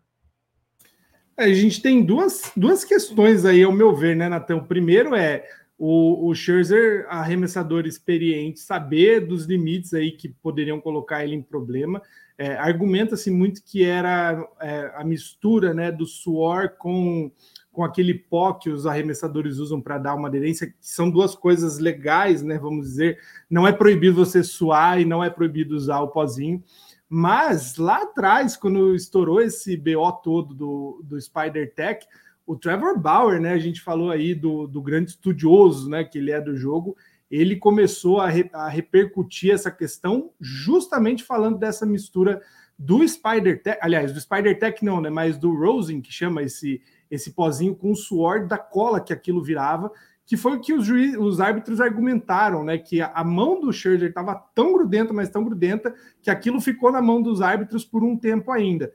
[1.38, 4.58] É, a gente tem duas, duas questões aí, ao meu ver, né, Natan?
[4.58, 5.46] O primeiro é
[5.78, 12.02] o, o Scherzer, arremessador experiente, saber dos limites aí que poderiam colocar ele em problema.
[12.42, 17.30] É, Argumenta-se muito que era é, a mistura né, do suor com,
[17.70, 21.80] com aquele pó que os arremessadores usam para dar uma aderência, que são duas coisas
[21.80, 22.58] legais, né?
[22.58, 23.20] Vamos dizer,
[23.50, 26.64] não é proibido você suar e não é proibido usar o pozinho.
[27.10, 32.08] Mas lá atrás, quando estourou esse BO todo do, do Spider Tech,
[32.48, 33.52] o Trevor Bauer, né?
[33.52, 36.06] A gente falou aí do, do grande estudioso, né?
[36.06, 36.96] Que ele é do jogo
[37.30, 42.42] ele começou a, re, a repercutir essa questão justamente falando dessa mistura
[42.78, 46.82] do Spider Tech, aliás, do Spider Tech não, né, mas do Rosin, que chama esse,
[47.12, 49.92] esse pozinho com o suor da cola que aquilo virava,
[50.26, 53.74] que foi o que os, juiz, os árbitros argumentaram, né, que a, a mão do
[53.74, 58.04] Scherzer estava tão grudenta, mas tão grudenta, que aquilo ficou na mão dos árbitros por
[58.04, 58.94] um tempo ainda.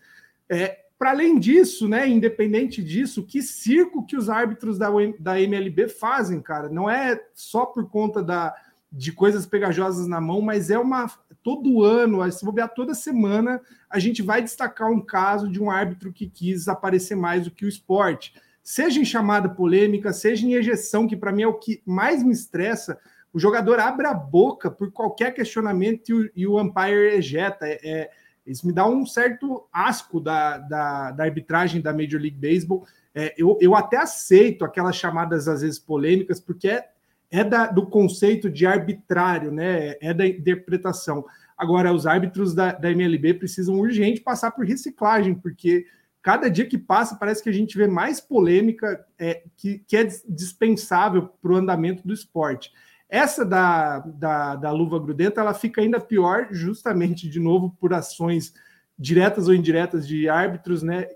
[0.48, 4.88] É, para além disso, né, independente disso, que circo que os árbitros da,
[5.20, 8.54] da MLB fazem, cara, não é só por conta da,
[8.90, 11.10] de coisas pegajosas na mão, mas é uma
[11.42, 16.10] todo ano, se bobear toda semana, a gente vai destacar um caso de um árbitro
[16.10, 18.32] que quis aparecer mais do que o esporte.
[18.62, 22.32] Seja em chamada polêmica, seja em ejeção, que para mim é o que mais me
[22.32, 22.98] estressa.
[23.30, 27.66] O jogador abre a boca por qualquer questionamento e o, e o umpire ejeta.
[27.66, 28.10] É, é
[28.46, 32.86] isso me dá um certo asco da, da, da arbitragem da Major League Baseball.
[33.14, 36.88] É, eu, eu até aceito aquelas chamadas, às vezes, polêmicas, porque é,
[37.30, 39.96] é da, do conceito de arbitrário, né?
[40.00, 41.24] É da interpretação.
[41.56, 45.86] Agora, os árbitros da, da MLB precisam urgente passar por reciclagem, porque
[46.20, 50.04] cada dia que passa parece que a gente vê mais polêmica é, que, que é
[50.28, 52.72] dispensável para o andamento do esporte.
[53.14, 58.52] Essa da, da, da luva grudenta ela fica ainda pior, justamente de novo por ações
[58.98, 61.06] diretas ou indiretas de árbitros, né?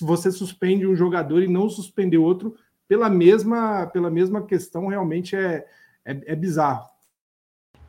[0.00, 2.56] Você suspende um jogador e não suspender outro
[2.88, 5.66] pela mesma pela mesma questão, realmente é,
[6.06, 6.86] é, é bizarro.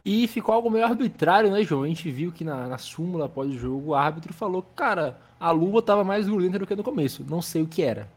[0.03, 1.83] E ficou algo meio arbitrário, né, João?
[1.83, 5.51] A gente viu que na, na súmula após o jogo, o árbitro falou: cara, a
[5.51, 7.25] luva estava mais grudenta do que no começo.
[7.25, 8.09] Não sei o que era.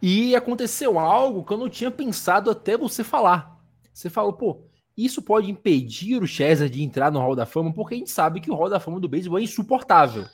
[0.00, 3.57] E aconteceu algo que eu não tinha pensado até você falar.
[3.98, 4.62] Você falou, pô,
[4.96, 8.40] isso pode impedir o Chester de entrar no Hall da Fama, porque a gente sabe
[8.40, 10.24] que o Hall da Fama do beisebol é insuportável.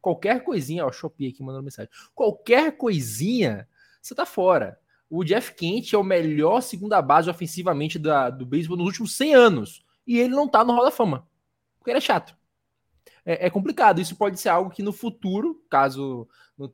[0.00, 1.92] Qualquer coisinha, ó, o Shopee aqui mandando mensagem.
[2.14, 3.68] Qualquer coisinha,
[4.00, 4.78] você tá fora.
[5.10, 9.34] O Jeff Kent é o melhor segunda base ofensivamente da, do beisebol nos últimos 100
[9.34, 9.84] anos.
[10.06, 11.28] E ele não tá no Hall da Fama.
[11.78, 12.34] Porque ele é chato.
[13.22, 14.00] É, é complicado.
[14.00, 16.72] Isso pode ser algo que no futuro, caso no,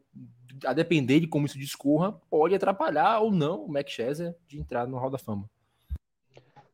[0.65, 4.87] a depender de como isso discorra, pode atrapalhar ou não o Max Scherzer de entrar
[4.87, 5.51] no Hall da Fama.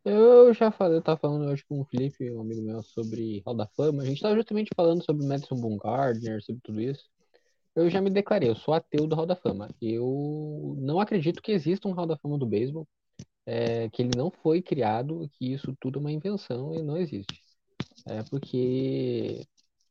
[0.04, 3.54] Eu já falei, eu tava falando hoje com o Felipe, um amigo meu, sobre Hall
[3.54, 4.02] da Fama.
[4.02, 7.04] A gente tava justamente falando sobre Madison Bumgarner, sobre tudo isso.
[7.74, 9.70] Eu já me declarei, eu sou ateu do Hall da Fama.
[9.80, 12.86] Eu não acredito que exista um Hall da Fama do beisebol,
[13.46, 17.40] é, que ele não foi criado, que isso tudo é uma invenção e não existe.
[18.06, 19.46] É porque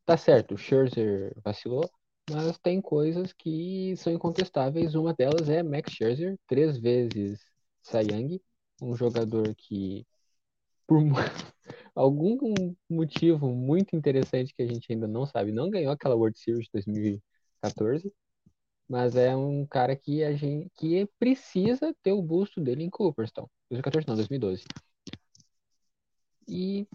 [0.06, 1.90] tá certo, o Scherzer vacilou,
[2.30, 4.96] mas tem coisas que são incontestáveis.
[4.96, 7.40] Uma delas é Max Scherzer, três vezes
[7.84, 8.42] Cy Young,
[8.82, 10.06] um jogador que,
[10.88, 11.00] por
[11.96, 12.38] algum
[12.90, 16.72] motivo muito interessante que a gente ainda não sabe, não ganhou aquela World Series de
[16.74, 18.12] 2014,
[18.88, 23.48] mas é um cara que a gente que precisa ter o busto dele em Cooperstown.
[23.70, 24.66] 2014 não, 2012.
[26.48, 26.86] E,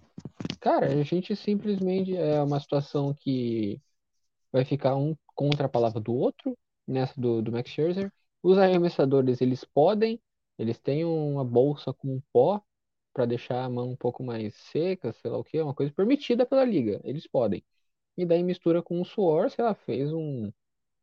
[0.61, 3.81] cara, a gente simplesmente é uma situação que
[4.53, 6.57] vai ficar um contra a palavra do outro,
[6.87, 8.13] nessa do, do Max Scherzer.
[8.43, 10.21] Os arremessadores, eles podem
[10.59, 12.63] eles têm uma bolsa com pó
[13.13, 16.47] para deixar a mão um pouco mais seca, sei lá o que, uma coisa permitida
[16.47, 17.01] pela liga.
[17.05, 17.65] Eles podem.
[18.17, 20.53] E daí mistura com o suor, sei lá, fez um,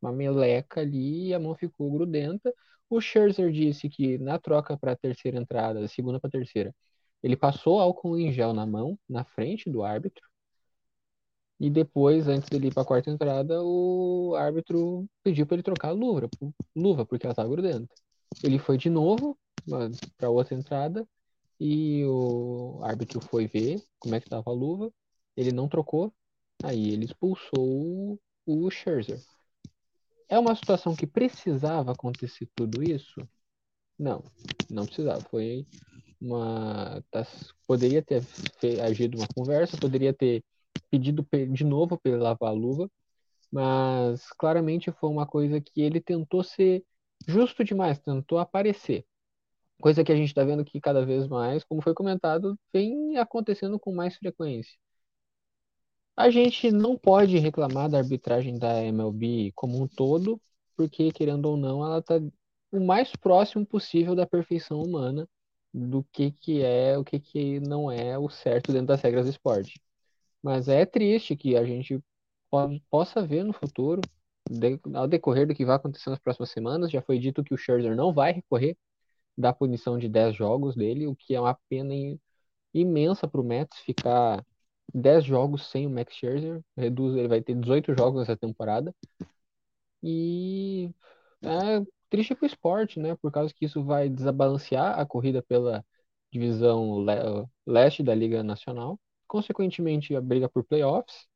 [0.02, 2.52] uma meleca ali e a mão ficou grudenta.
[2.90, 6.74] O Scherzer disse que na troca para a terceira entrada, segunda para terceira,
[7.22, 10.22] ele passou álcool em gel na mão, na frente do árbitro.
[11.60, 15.88] E depois, antes dele ir para a quarta entrada, o árbitro pediu para ele trocar
[15.88, 16.28] a luva,
[16.74, 17.94] luva porque ela estava grudenta.
[18.42, 19.38] Ele foi de novo
[20.16, 21.06] para outra entrada
[21.58, 24.92] e o árbitro foi ver como é que estava a luva.
[25.36, 26.12] Ele não trocou,
[26.62, 29.20] aí ele expulsou o Scherzer.
[30.28, 33.20] É uma situação que precisava acontecer tudo isso?
[33.98, 34.22] Não,
[34.70, 35.20] não precisava.
[35.22, 35.66] Foi
[36.20, 37.02] uma.
[37.10, 37.26] Tá,
[37.66, 38.22] poderia ter
[38.82, 40.42] agido uma conversa, poderia ter
[40.90, 42.90] pedido de novo para ele lavar a luva,
[43.52, 46.84] mas claramente foi uma coisa que ele tentou ser
[47.26, 49.04] justo demais, tentou aparecer.
[49.80, 53.78] Coisa que a gente está vendo que cada vez mais, como foi comentado, vem acontecendo
[53.78, 54.76] com mais frequência.
[56.16, 60.40] A gente não pode reclamar da arbitragem da MLB como um todo,
[60.76, 62.20] porque, querendo ou não, ela está
[62.72, 65.28] o mais próximo possível da perfeição humana
[65.72, 69.30] do que, que é o que, que não é o certo dentro das regras do
[69.30, 69.80] esporte.
[70.42, 72.00] Mas é triste que a gente
[72.90, 74.00] possa ver no futuro,
[74.94, 77.96] ao decorrer do que vai acontecer nas próximas semanas, já foi dito que o Scherzer
[77.96, 78.76] não vai recorrer
[79.36, 81.94] da punição de 10 jogos dele, o que é uma pena
[82.74, 84.44] imensa para o Mets ficar
[84.92, 88.94] 10 jogos sem o Max Scherzer, reduz, ele vai ter 18 jogos nessa temporada.
[90.02, 90.90] E
[91.42, 91.80] é
[92.10, 93.16] triste para o esporte, né?
[93.16, 95.84] Por causa que isso vai desabalancear a corrida pela
[96.32, 101.26] divisão le leste da Liga Nacional, consequentemente a briga por playoffs.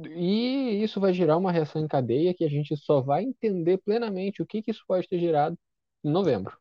[0.00, 4.42] E isso vai gerar uma reação em cadeia que a gente só vai entender plenamente
[4.42, 5.58] o que, que isso pode ter gerado
[6.04, 6.56] em novembro.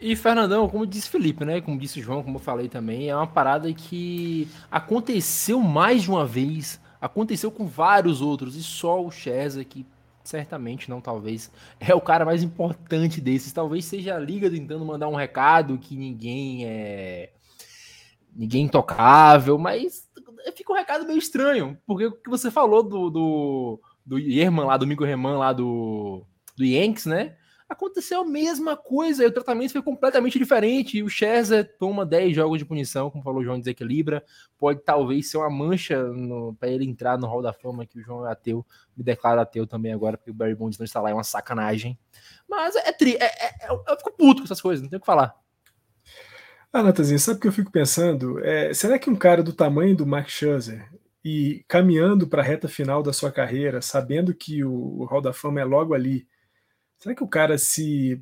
[0.00, 1.60] E Fernandão, como disse Felipe, né?
[1.60, 6.26] Como disse João, como eu falei também, é uma parada que aconteceu mais de uma
[6.26, 9.86] vez, aconteceu com vários outros, e só o Chesa que
[10.24, 13.52] certamente não, talvez, é o cara mais importante desses.
[13.52, 17.32] Talvez seja a liga tentando mandar um recado que ninguém é.
[18.34, 20.08] ninguém intocável, mas
[20.56, 24.76] fica um recado meio estranho, porque o que você falou do, do, do Yerman lá,
[24.76, 26.24] do Migo Reman lá do,
[26.56, 27.36] do Yankees, né?
[27.66, 31.02] Aconteceu a mesma coisa, e o tratamento foi completamente diferente.
[31.02, 34.22] O Scherzer toma 10 jogos de punição, como falou o João Desequilibra.
[34.58, 36.04] Pode talvez ser uma mancha
[36.60, 39.66] para ele entrar no Hall da Fama, que o João é ateu, me declara ateu
[39.66, 41.98] também agora, porque o Barry Bonds não está lá, é uma sacanagem.
[42.48, 45.00] Mas é tri, é, é, é, eu fico puto com essas coisas, não tem o
[45.00, 45.34] que falar.
[46.70, 48.44] Ah, Natazinha, sabe o que eu fico pensando?
[48.44, 50.92] É, será que um cara do tamanho do Mark Scherzer
[51.24, 55.32] e caminhando para a reta final da sua carreira, sabendo que o, o Hall da
[55.32, 56.26] Fama é logo ali,
[57.04, 58.18] Será que o cara se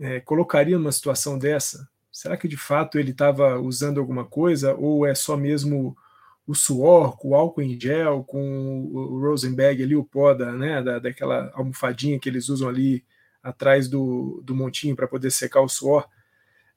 [0.00, 1.88] é, colocaria numa situação dessa?
[2.10, 5.96] Será que de fato ele estava usando alguma coisa ou é só mesmo
[6.44, 10.82] o suor, com o álcool em gel, com o Rosenberg ali, o pó da, né,
[10.82, 13.04] da, daquela almofadinha que eles usam ali
[13.40, 16.04] atrás do, do montinho para poder secar o suor?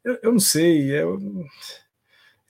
[0.03, 1.19] Eu, eu não sei, eu,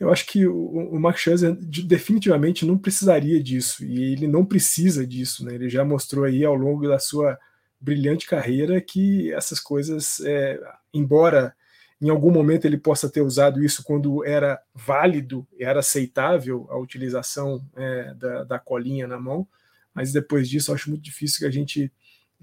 [0.01, 5.07] eu acho que o, o Mark Scherzer definitivamente não precisaria disso, e ele não precisa
[5.07, 5.55] disso, né?
[5.55, 7.39] ele já mostrou aí ao longo da sua
[7.81, 10.59] brilhante carreira que essas coisas, é,
[10.93, 11.55] embora
[11.99, 17.63] em algum momento ele possa ter usado isso quando era válido, era aceitável a utilização
[17.75, 19.47] é, da, da, colinha na mão,
[19.93, 21.91] mas depois disso acho muito difícil que a gente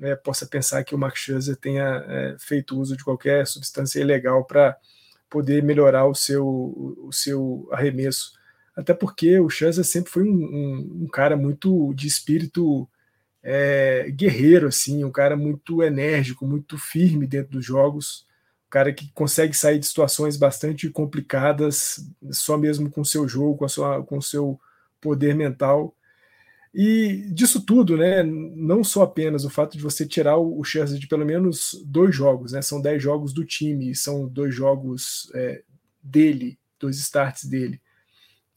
[0.00, 4.44] é, possa pensar que o Mark Scherzer tenha é, feito uso de qualquer substância ilegal
[4.44, 4.76] para
[5.28, 8.32] poder melhorar o seu, o seu arremesso.
[8.76, 12.88] Até porque o Scherzer sempre foi um, um, um cara muito de espírito
[13.50, 18.26] é, guerreiro, assim, um cara muito enérgico, muito firme dentro dos jogos,
[18.66, 23.64] um cara que consegue sair de situações bastante complicadas só mesmo com seu jogo, com,
[23.64, 24.60] a sua, com seu
[25.00, 25.96] poder mental.
[26.74, 31.08] E disso tudo, né, não só apenas o fato de você tirar o Scherzer de
[31.08, 35.62] pelo menos dois jogos, né, são dez jogos do time, são dois jogos é,
[36.02, 37.80] dele, dois starts dele,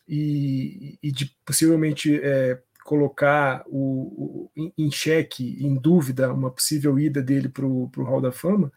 [0.05, 2.61] e, e de possivelmente é,
[2.91, 8.33] colocar o, o, em xeque, em dúvida, uma possível ida dele para o Hall da
[8.33, 8.69] Fama,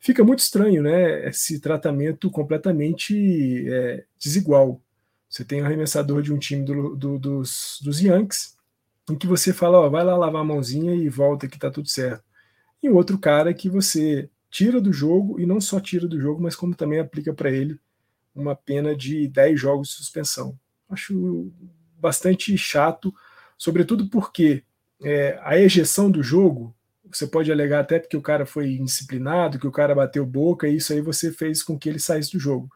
[0.00, 1.28] fica muito estranho, né?
[1.28, 4.80] Esse tratamento completamente é, desigual.
[5.28, 8.56] Você tem um arremessador de um time do, do, dos, dos Yankees,
[9.10, 11.90] em que você fala, ó, vai lá lavar a mãozinha e volta que tá tudo
[11.90, 12.24] certo.
[12.82, 16.56] E outro cara que você tira do jogo, e não só tira do jogo, mas
[16.56, 17.78] como também aplica para ele
[18.34, 20.58] uma pena de 10 jogos de suspensão.
[20.88, 21.52] Acho
[22.00, 23.12] bastante chato
[23.62, 24.64] sobretudo porque
[25.00, 26.74] é, a ejeção do jogo,
[27.08, 30.78] você pode alegar até porque o cara foi indisciplinado, que o cara bateu boca, e
[30.78, 32.68] isso aí você fez com que ele saísse do jogo.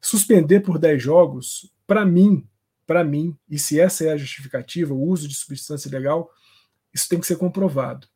[0.00, 2.48] Suspender por 10 jogos, para mim,
[2.86, 6.30] para mim, e se essa é a justificativa, o uso de substância ilegal,
[6.90, 8.06] isso tem que ser comprovado.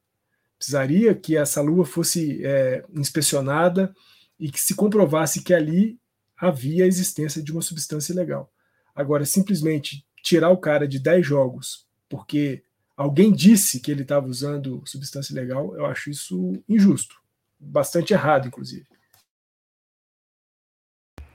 [0.56, 3.94] Precisaria que essa lua fosse é, inspecionada
[4.40, 6.00] e que se comprovasse que ali
[6.38, 8.50] havia a existência de uma substância ilegal.
[8.94, 12.62] Agora, simplesmente tirar o cara de 10 jogos porque
[12.96, 17.20] alguém disse que ele estava usando substância ilegal, eu acho isso injusto.
[17.58, 18.86] Bastante errado, inclusive.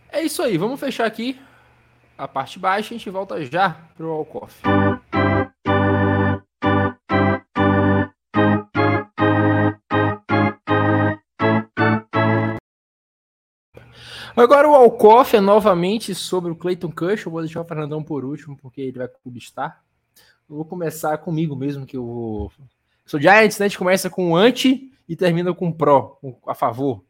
[0.09, 1.37] É isso aí, vamos fechar aqui
[2.17, 4.61] a parte baixa e a gente volta já para o Alcoff.
[14.33, 17.29] Agora o Alcoff é novamente sobre o Clayton Kershaw.
[17.29, 19.83] Vou deixar o Fernandão por último, porque ele vai cubistar.
[20.49, 22.51] Eu vou começar comigo mesmo, que eu vou.
[23.05, 23.67] Sou Giants, né?
[23.67, 27.03] A gente começa com anti e termina com pró, a favor.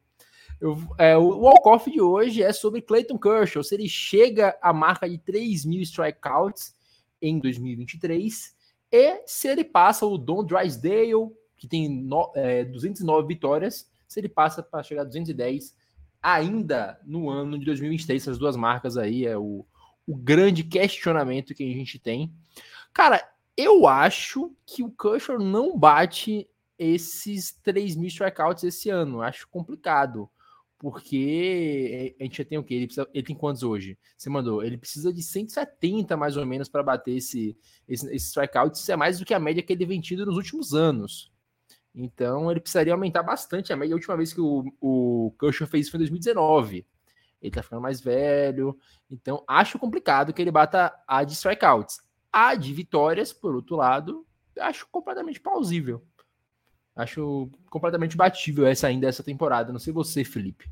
[0.60, 3.64] Eu, é, o walk-off de hoje é sobre Clayton Kershaw.
[3.64, 6.76] Se ele chega à marca de 3 mil strikeouts
[7.22, 8.54] em 2023
[8.92, 14.28] e se ele passa o Don Drysdale, que tem no, é, 209 vitórias, se ele
[14.28, 15.74] passa para chegar a 210
[16.22, 18.22] ainda no ano de 2023.
[18.22, 19.66] Essas duas marcas aí é o,
[20.06, 22.34] o grande questionamento que a gente tem.
[22.94, 29.22] Cara, eu acho que o Kershaw não bate esses 3 mil strikeouts esse ano.
[29.22, 30.30] Acho complicado.
[30.78, 32.76] Porque a gente já tem o quê?
[32.76, 33.98] Ele, precisa, ele tem quantos hoje?
[34.18, 34.64] Você mandou.
[34.64, 38.78] Ele precisa de 170 mais ou menos para bater esse, esse, esse strikeout.
[38.78, 41.30] Isso é mais do que a média que ele vem tido nos últimos anos.
[41.94, 43.94] Então ele precisaria aumentar bastante a média.
[43.94, 46.88] A última vez que o, o Kershaw fez isso foi em 2019.
[47.42, 48.78] Ele tá ficando mais velho.
[49.12, 52.00] Então acho complicado que ele bata a de strikeouts.
[52.32, 54.26] A de vitórias, por outro lado,
[54.60, 56.04] acho completamente plausível.
[56.96, 59.72] Acho completamente batível essa ainda essa temporada.
[59.72, 60.70] Não sei você, Felipe.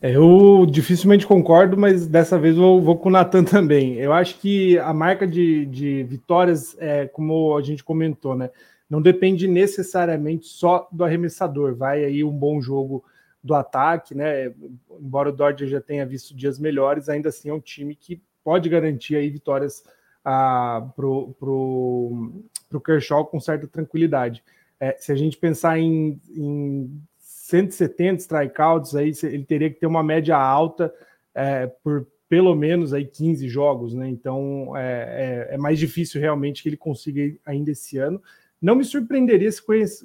[0.00, 3.94] É, eu dificilmente concordo, mas dessa vez eu vou com o Natan também.
[3.94, 8.50] Eu acho que a marca de, de vitórias, é, como a gente comentou, né?
[8.90, 11.74] Não depende necessariamente só do arremessador.
[11.74, 13.04] Vai aí um bom jogo
[13.42, 14.52] do ataque, né?
[15.00, 18.68] Embora o Dodger já tenha visto dias melhores, ainda assim é um time que pode
[18.68, 19.84] garantir aí vitórias
[20.24, 24.42] ah, pro, pro Kershaw com certa tranquilidade.
[24.78, 30.02] É, se a gente pensar em, em 170 strikeouts, aí ele teria que ter uma
[30.02, 30.92] média alta
[31.34, 34.08] é, por pelo menos aí 15 jogos, né?
[34.08, 38.22] Então é, é, é, mais difícil realmente que ele consiga ainda esse ano.
[38.60, 39.60] Não me surpreenderia se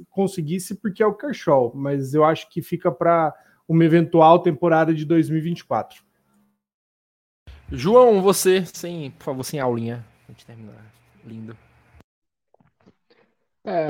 [0.10, 3.34] conseguisse, porque é o Kershaw, mas eu acho que fica para
[3.66, 6.04] uma eventual temporada de 2024.
[7.72, 10.86] João, você, sem, por favor, sem aulinha, a gente terminar.
[11.26, 11.58] Lindo.
[13.66, 13.90] É,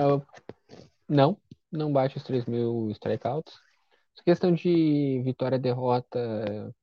[1.08, 1.38] não,
[1.72, 3.54] não bate os 3 mil strikeouts.
[4.26, 6.74] Questão de vitória derrota,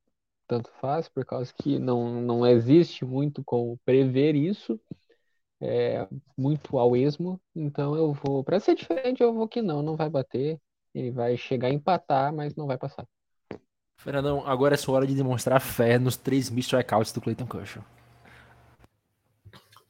[0.46, 4.80] tanto faz, por causa que não, não existe muito como prever isso.
[5.60, 7.40] É muito ao esmo.
[7.54, 10.60] Então eu vou, para ser diferente, eu vou que não, não vai bater.
[10.94, 13.06] Ele vai chegar a empatar, mas não vai passar.
[13.96, 17.84] Fernandão, agora é sua hora de demonstrar fé nos 3 mil strikeouts do Clayton Kershaw.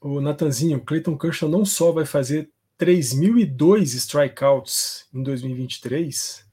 [0.01, 6.45] O Natanzinho, Clayton Kershaw não só vai fazer 3.002 strikeouts em 2023,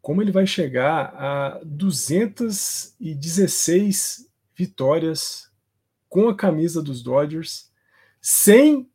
[0.00, 4.26] como ele vai chegar a 216
[4.56, 5.50] vitórias
[6.08, 7.70] com a camisa dos Dodgers,
[8.20, 8.90] sem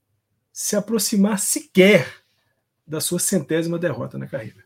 [0.52, 2.26] se aproximar sequer
[2.88, 4.64] da sua centésima derrota na carreira.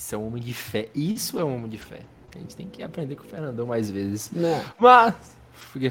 [0.00, 0.88] Isso é um homem de fé.
[0.94, 2.00] Isso é um homem de fé.
[2.34, 4.30] A gente tem que aprender com o Fernandão mais vezes.
[4.32, 4.58] Não.
[4.78, 5.36] Mas.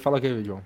[0.01, 0.64] Fala o que, John?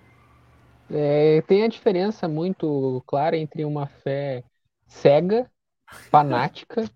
[0.89, 4.45] É, tem a diferença muito clara entre uma fé
[4.87, 5.51] cega,
[6.09, 6.89] fanática,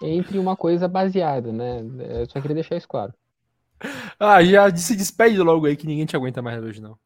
[0.00, 1.80] entre uma coisa baseada, né?
[2.20, 3.12] Eu só queria deixar isso claro.
[4.18, 6.96] Ah, já se despede logo aí que ninguém te aguenta mais hoje, não.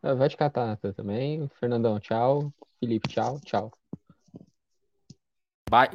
[0.00, 1.50] Vai te catar, também.
[1.58, 2.52] Fernandão, tchau.
[2.78, 3.72] Felipe, tchau, tchau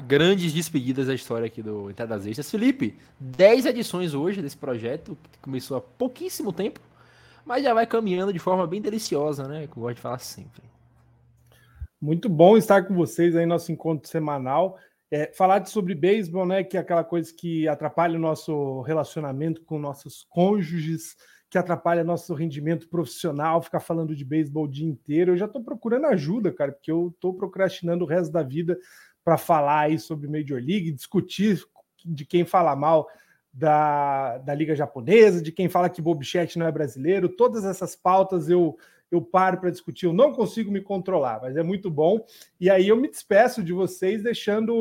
[0.08, 2.50] grandes despedidas da história aqui do Entradas Extras.
[2.50, 6.80] Felipe, 10 edições hoje desse projeto, que começou há pouquíssimo tempo,
[7.46, 9.68] mas já vai caminhando de forma bem deliciosa, né?
[9.68, 10.64] Como eu gosto de falar sempre.
[12.02, 14.78] Muito bom estar com vocês aí no nosso encontro semanal.
[15.10, 16.64] É, falar sobre beisebol, né?
[16.64, 21.16] Que é aquela coisa que atrapalha o nosso relacionamento com nossos cônjuges,
[21.50, 25.32] que atrapalha nosso rendimento profissional, ficar falando de beisebol o dia inteiro.
[25.32, 28.78] Eu já estou procurando ajuda, cara, porque eu estou procrastinando o resto da vida
[29.28, 31.62] para falar aí sobre Major League, discutir
[32.06, 33.10] de quem fala mal
[33.52, 38.50] da, da Liga Japonesa, de quem fala que Bobchet não é brasileiro, todas essas pautas
[38.50, 38.78] eu
[39.12, 42.26] eu paro para discutir, eu não consigo me controlar, mas é muito bom.
[42.60, 44.74] E aí eu me despeço de vocês deixando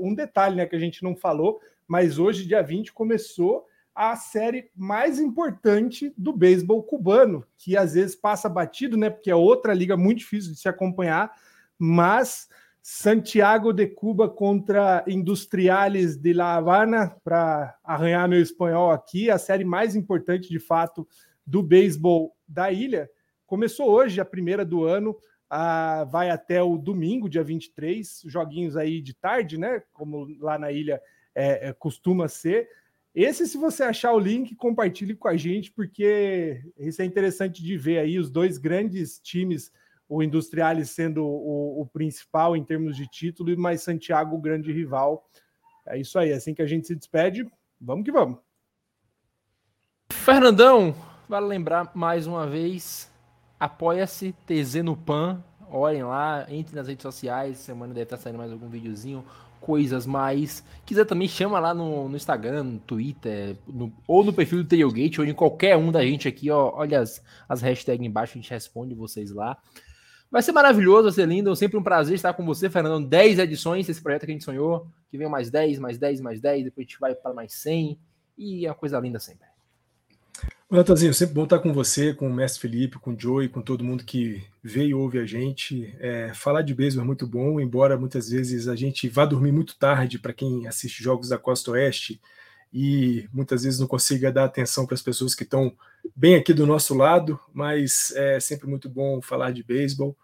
[0.00, 4.70] um detalhe, né, que a gente não falou, mas hoje, dia 20, começou a série
[4.74, 9.96] mais importante do beisebol cubano, que às vezes passa batido, né, porque é outra liga
[9.96, 11.32] muito difícil de se acompanhar,
[11.76, 12.48] mas
[12.82, 19.64] Santiago de Cuba contra Industriales de La Habana, para arranhar meu espanhol aqui, a série
[19.64, 21.06] mais importante de fato
[21.46, 23.08] do beisebol da ilha.
[23.46, 25.16] Começou hoje, a primeira do ano,
[25.48, 29.82] ah, vai até o domingo, dia 23, joguinhos aí de tarde, né?
[29.92, 31.00] Como lá na ilha
[31.34, 32.68] é, é, costuma ser.
[33.14, 37.76] Esse, se você achar o link, compartilhe com a gente, porque isso é interessante de
[37.76, 39.70] ver aí os dois grandes times,
[40.14, 44.70] o Industriales sendo o, o principal em termos de título, e mais Santiago o grande
[44.70, 45.26] rival.
[45.86, 47.50] É isso aí, assim que a gente se despede,
[47.80, 48.38] vamos que vamos.
[50.10, 50.94] Fernandão,
[51.26, 53.10] vale lembrar mais uma vez,
[53.58, 58.52] apoia-se TZ no PAN, olhem lá, entre nas redes sociais, semana deve estar saindo mais
[58.52, 59.24] algum videozinho,
[59.62, 60.62] coisas mais.
[60.84, 65.22] Quiser também chama lá no, no Instagram, no Twitter, no, ou no perfil do Tailgate,
[65.22, 66.70] ou em qualquer um da gente aqui, ó.
[66.74, 69.56] Olha as, as hashtags embaixo, a gente responde vocês lá.
[70.32, 71.54] Vai ser maravilhoso, vai ser lindo.
[71.54, 73.06] Sempre um prazer estar com você, Fernando.
[73.06, 74.86] 10 edições desse projeto que a gente sonhou.
[75.10, 76.64] Que vem mais 10, mais 10, mais 10.
[76.64, 77.98] Depois a gente vai para mais 100.
[78.38, 79.46] E é uma coisa linda sempre.
[80.70, 83.84] Natanzinho, sempre bom estar com você, com o Mestre Felipe, com o Joey, com todo
[83.84, 85.94] mundo que vê e ouve a gente.
[86.00, 89.76] É, falar de beisebol é muito bom, embora muitas vezes a gente vá dormir muito
[89.78, 92.18] tarde para quem assiste jogos da Costa Oeste
[92.72, 95.76] e muitas vezes não consiga dar atenção para as pessoas que estão
[96.16, 100.16] bem aqui do nosso lado, mas é sempre muito bom falar de beisebol.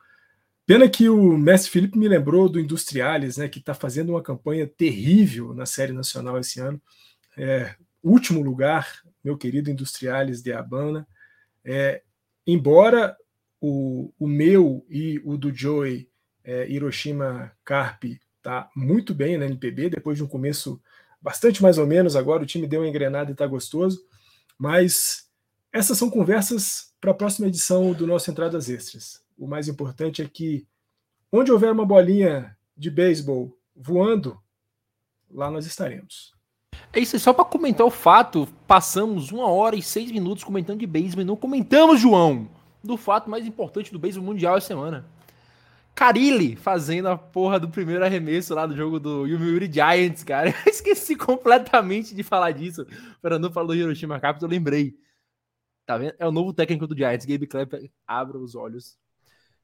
[0.65, 4.67] Pena que o Mestre Felipe me lembrou do Industriales, né, que está fazendo uma campanha
[4.67, 6.81] terrível na Série Nacional esse ano.
[7.37, 11.07] É, último lugar, meu querido Industriales de Habana.
[11.65, 12.03] É,
[12.47, 13.17] embora
[13.61, 16.09] o, o meu e o do Joey
[16.45, 18.05] é, Hiroshima Carp
[18.43, 20.81] tá muito bem na NPB, depois de um começo
[21.21, 24.01] bastante mais ou menos, agora o time deu uma engrenada e está gostoso,
[24.59, 25.29] mas
[25.73, 29.23] essas são conversas para a próxima edição do nosso Entradas Extras.
[29.37, 30.67] O mais importante é que
[31.33, 34.39] onde houver uma bolinha de beisebol voando,
[35.31, 36.33] lá nós estaremos.
[36.93, 40.87] É isso, só para comentar o fato, passamos uma hora e seis minutos comentando de
[40.87, 42.49] beisebol e não comentamos, João,
[42.83, 45.07] do fato mais importante do beisebol mundial essa semana.
[45.99, 50.51] Carilli fazendo a porra do primeiro arremesso lá do jogo do Yomiuri Giants, cara.
[50.65, 52.83] Eu esqueci completamente de falar disso.
[52.83, 54.95] O Fernando falou do Hiroshima Capital, eu lembrei.
[55.85, 56.15] Tá vendo?
[56.17, 57.91] É o novo técnico do Giants, Gabe Klepper.
[58.07, 58.97] Abra os olhos.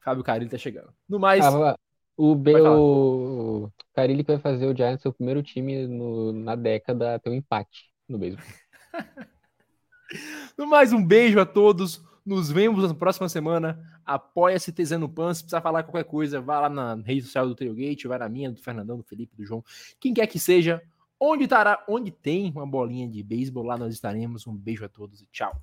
[0.01, 0.93] Fábio Carilli tá chegando.
[1.09, 1.45] No mais...
[1.45, 1.79] Ah,
[2.17, 7.31] o, B, o Carilli vai fazer o Giants o primeiro time no, na década ter
[7.31, 8.45] um empate no beisebol.
[10.59, 12.03] no mais, um beijo a todos.
[12.25, 13.79] Nos vemos na próxima semana.
[14.05, 15.35] Apoia-se TZ no Pan.
[15.35, 18.51] Se precisar falar qualquer coisa, vá lá na rede social do Tailgate, vai na minha,
[18.51, 19.63] do Fernandão, do Felipe, do João.
[20.01, 20.83] Quem quer que seja,
[21.21, 24.47] onde, tará, onde tem uma bolinha de beisebol, lá nós estaremos.
[24.47, 25.55] Um beijo a todos e tchau.